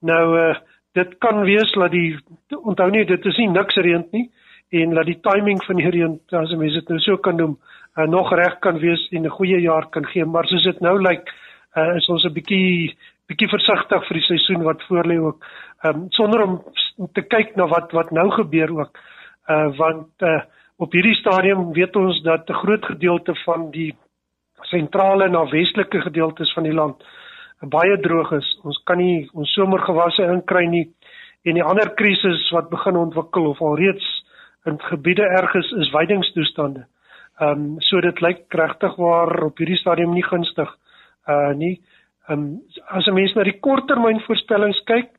Nou 0.01 0.37
uh 0.37 0.55
dit 0.93 1.17
kan 1.17 1.43
wees 1.45 1.71
dat 1.71 1.91
die 1.91 2.17
onthou 2.57 2.89
nie 2.89 3.05
dit 3.05 3.25
is 3.25 3.37
nie 3.37 3.49
niks 3.49 3.75
reën 3.75 4.05
nie 4.11 4.29
en 4.69 4.93
dat 4.93 5.05
die 5.05 5.19
timing 5.21 5.61
van 5.63 5.79
hierdie 5.81 6.05
as 6.37 6.55
mens 6.57 6.73
dit 6.73 6.89
nou 6.89 6.99
so 6.99 7.17
kan 7.17 7.35
noem 7.35 7.57
uh, 7.97 8.05
nog 8.07 8.33
reg 8.33 8.59
kan 8.59 8.79
wees 8.79 9.07
en 9.11 9.25
'n 9.25 9.37
goeie 9.37 9.61
jaar 9.61 9.89
kan 9.89 10.05
gee 10.05 10.25
maar 10.25 10.45
soos 10.45 10.63
dit 10.63 10.79
nou 10.79 11.01
lyk 11.01 11.33
uh, 11.75 11.95
is 11.95 12.09
ons 12.09 12.23
'n 12.23 12.33
bietjie 12.33 12.95
bietjie 13.27 13.49
versigtig 13.49 14.07
vir 14.07 14.15
die 14.17 14.27
seisoen 14.27 14.63
wat 14.63 14.83
voorlê 14.89 15.17
ook 15.19 15.45
um, 15.83 16.05
sonder 16.09 16.41
om 16.43 16.61
te 17.13 17.21
kyk 17.21 17.55
na 17.55 17.67
wat 17.67 17.91
wat 17.91 18.11
nou 18.11 18.31
gebeur 18.31 18.69
ook 18.79 18.99
uh, 19.49 19.77
want 19.77 20.09
uh, 20.21 20.41
op 20.77 20.91
hierdie 20.91 21.15
stadium 21.15 21.73
weet 21.73 21.95
ons 21.95 22.21
dat 22.21 22.49
'n 22.49 22.61
groot 22.63 22.85
gedeelte 22.85 23.35
van 23.45 23.71
die 23.71 23.95
sentrale 24.61 25.29
na 25.29 25.45
westelike 25.49 26.01
gedeeltes 26.01 26.53
van 26.53 26.63
die 26.63 26.73
land 26.73 27.03
baie 27.67 27.99
droog 27.99 28.31
is. 28.31 28.47
Ons 28.63 28.79
kan 28.87 28.97
nie 28.97 29.27
ons 29.33 29.51
somergewasse 29.53 30.23
inkry 30.23 30.65
nie 30.65 30.85
en 31.43 31.55
die 31.55 31.63
ander 31.63 31.91
krisis 31.95 32.49
wat 32.55 32.69
begin 32.69 32.95
ontwikkel 32.99 33.49
of 33.51 33.61
alreeds 33.61 34.05
in 34.67 34.79
gebiede 34.79 35.23
ergens 35.23 35.71
is 35.71 35.91
weidingstoestande. 35.91 36.85
Ehm 37.39 37.51
um, 37.51 37.75
so 37.79 38.01
dit 38.03 38.19
lyk 38.21 38.41
regtig 38.51 38.95
waar 38.99 39.43
op 39.43 39.57
hierdie 39.57 39.79
stadium 39.79 40.11
nie 40.13 40.25
gunstig 40.25 40.71
uh 41.27 41.53
nie. 41.55 41.79
Ehm 42.27 42.39
um, 42.39 42.61
as 42.87 43.07
'n 43.07 43.13
mens 43.13 43.33
na 43.33 43.43
die 43.43 43.59
korttermyn 43.59 44.19
voorspellings 44.27 44.81
kyk 44.83 45.09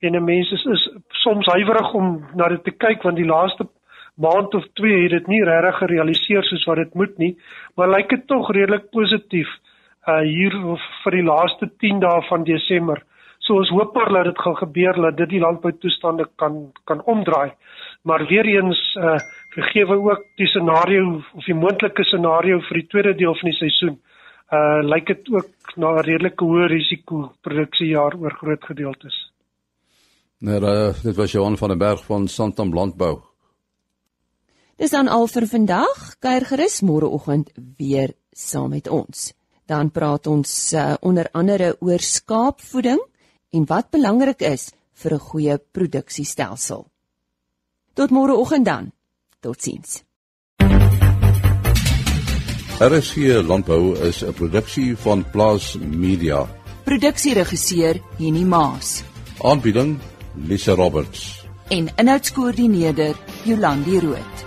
en 0.00 0.16
'n 0.16 0.24
mens 0.24 0.52
is, 0.52 0.64
is 0.64 0.88
soms 1.22 1.46
huiwerig 1.46 1.92
om 1.94 2.24
na 2.34 2.48
dit 2.48 2.64
te 2.64 2.70
kyk 2.70 3.02
want 3.02 3.16
die 3.16 3.28
laaste 3.28 3.68
maand 4.16 4.54
of 4.54 4.64
twee 4.72 5.02
het 5.02 5.10
dit 5.10 5.26
nie 5.26 5.44
regtig 5.44 5.78
gerealiseer 5.78 6.44
soos 6.44 6.64
wat 6.64 6.76
dit 6.76 6.94
moet 6.94 7.18
nie, 7.18 7.36
maar 7.76 7.88
lyk 7.88 8.08
dit 8.08 8.26
tog 8.26 8.50
redelik 8.50 8.90
positief 8.90 9.48
uh 10.08 10.22
hier 10.22 10.54
vir 11.02 11.12
die 11.12 11.26
laaste 11.26 11.68
10 11.78 12.00
dae 12.00 12.22
van 12.28 12.44
Desember. 12.44 13.02
So 13.38 13.56
ons 13.60 13.70
hoop 13.70 13.94
maar 13.94 14.12
dat 14.12 14.24
dit 14.24 14.38
gaan 14.38 14.56
gebeur 14.56 14.94
dat 14.94 15.16
dit 15.16 15.28
die 15.28 15.40
landboutoestande 15.40 16.28
kan 16.36 16.72
kan 16.84 17.02
omdraai. 17.04 17.52
Maar 18.02 18.26
weer 18.26 18.46
eens 18.46 18.96
uh 18.96 19.18
gegee 19.56 19.86
ook 19.86 20.24
die 20.36 20.46
scenario 20.46 21.22
of 21.34 21.44
die 21.44 21.54
moontlike 21.56 22.04
scenario 22.04 22.60
vir 22.68 22.80
die 22.80 22.88
tweede 22.92 23.14
deel 23.14 23.34
van 23.40 23.50
die 23.50 23.58
seisoen. 23.58 23.96
Uh 24.52 24.82
lyk 24.86 25.06
dit 25.06 25.30
ook 25.34 25.76
na 25.76 25.96
'n 25.96 26.04
redelike 26.04 26.44
hoë 26.44 26.68
risiko 26.68 27.32
produksiejaar 27.42 28.14
oor 28.20 28.34
groot 28.40 28.64
gedeeltes. 28.64 29.16
Nou, 30.38 30.60
uh, 30.60 31.02
dit 31.02 31.16
was 31.16 31.32
Johan 31.32 31.56
van 31.56 31.68
der 31.68 31.78
Berg 31.78 32.04
van 32.04 32.28
Santam 32.28 32.74
Landbou. 32.74 33.20
Dis 34.76 34.90
dan 34.90 35.08
al 35.08 35.26
vir 35.26 35.46
vandag. 35.46 36.18
Kuier 36.20 36.44
gerus 36.44 36.82
môreoggend 36.84 37.50
weer 37.78 38.12
saam 38.32 38.70
met 38.70 38.88
ons. 38.88 39.32
Dan 39.66 39.90
praat 39.90 40.26
ons 40.26 40.72
uh, 40.72 40.94
onder 41.00 41.28
andere 41.32 41.76
oor 41.80 41.98
skaapvoeding 41.98 43.00
en 43.50 43.64
wat 43.66 43.90
belangrik 43.90 44.40
is 44.40 44.72
vir 44.92 45.14
'n 45.14 45.18
goeie 45.18 45.58
produksiestelsel. 45.72 46.86
Tot 47.94 48.10
môreoggend 48.10 48.64
dan. 48.64 48.92
Totsiens. 49.46 50.02
RSG 52.78 53.16
Landbou 53.46 53.94
is 54.08 54.22
'n 54.22 54.32
produksie 54.32 54.96
van 54.96 55.24
Plaas 55.30 55.76
Media. 55.78 56.48
Produksieregisseur 56.84 57.94
Henny 58.18 58.44
Maas. 58.44 59.02
Aanbieding 59.42 59.98
Lisa 60.34 60.74
Roberts. 60.74 61.46
En 61.68 61.88
inhoudskoördineerder 61.96 63.14
Jolandi 63.44 63.98
Root. 64.00 64.45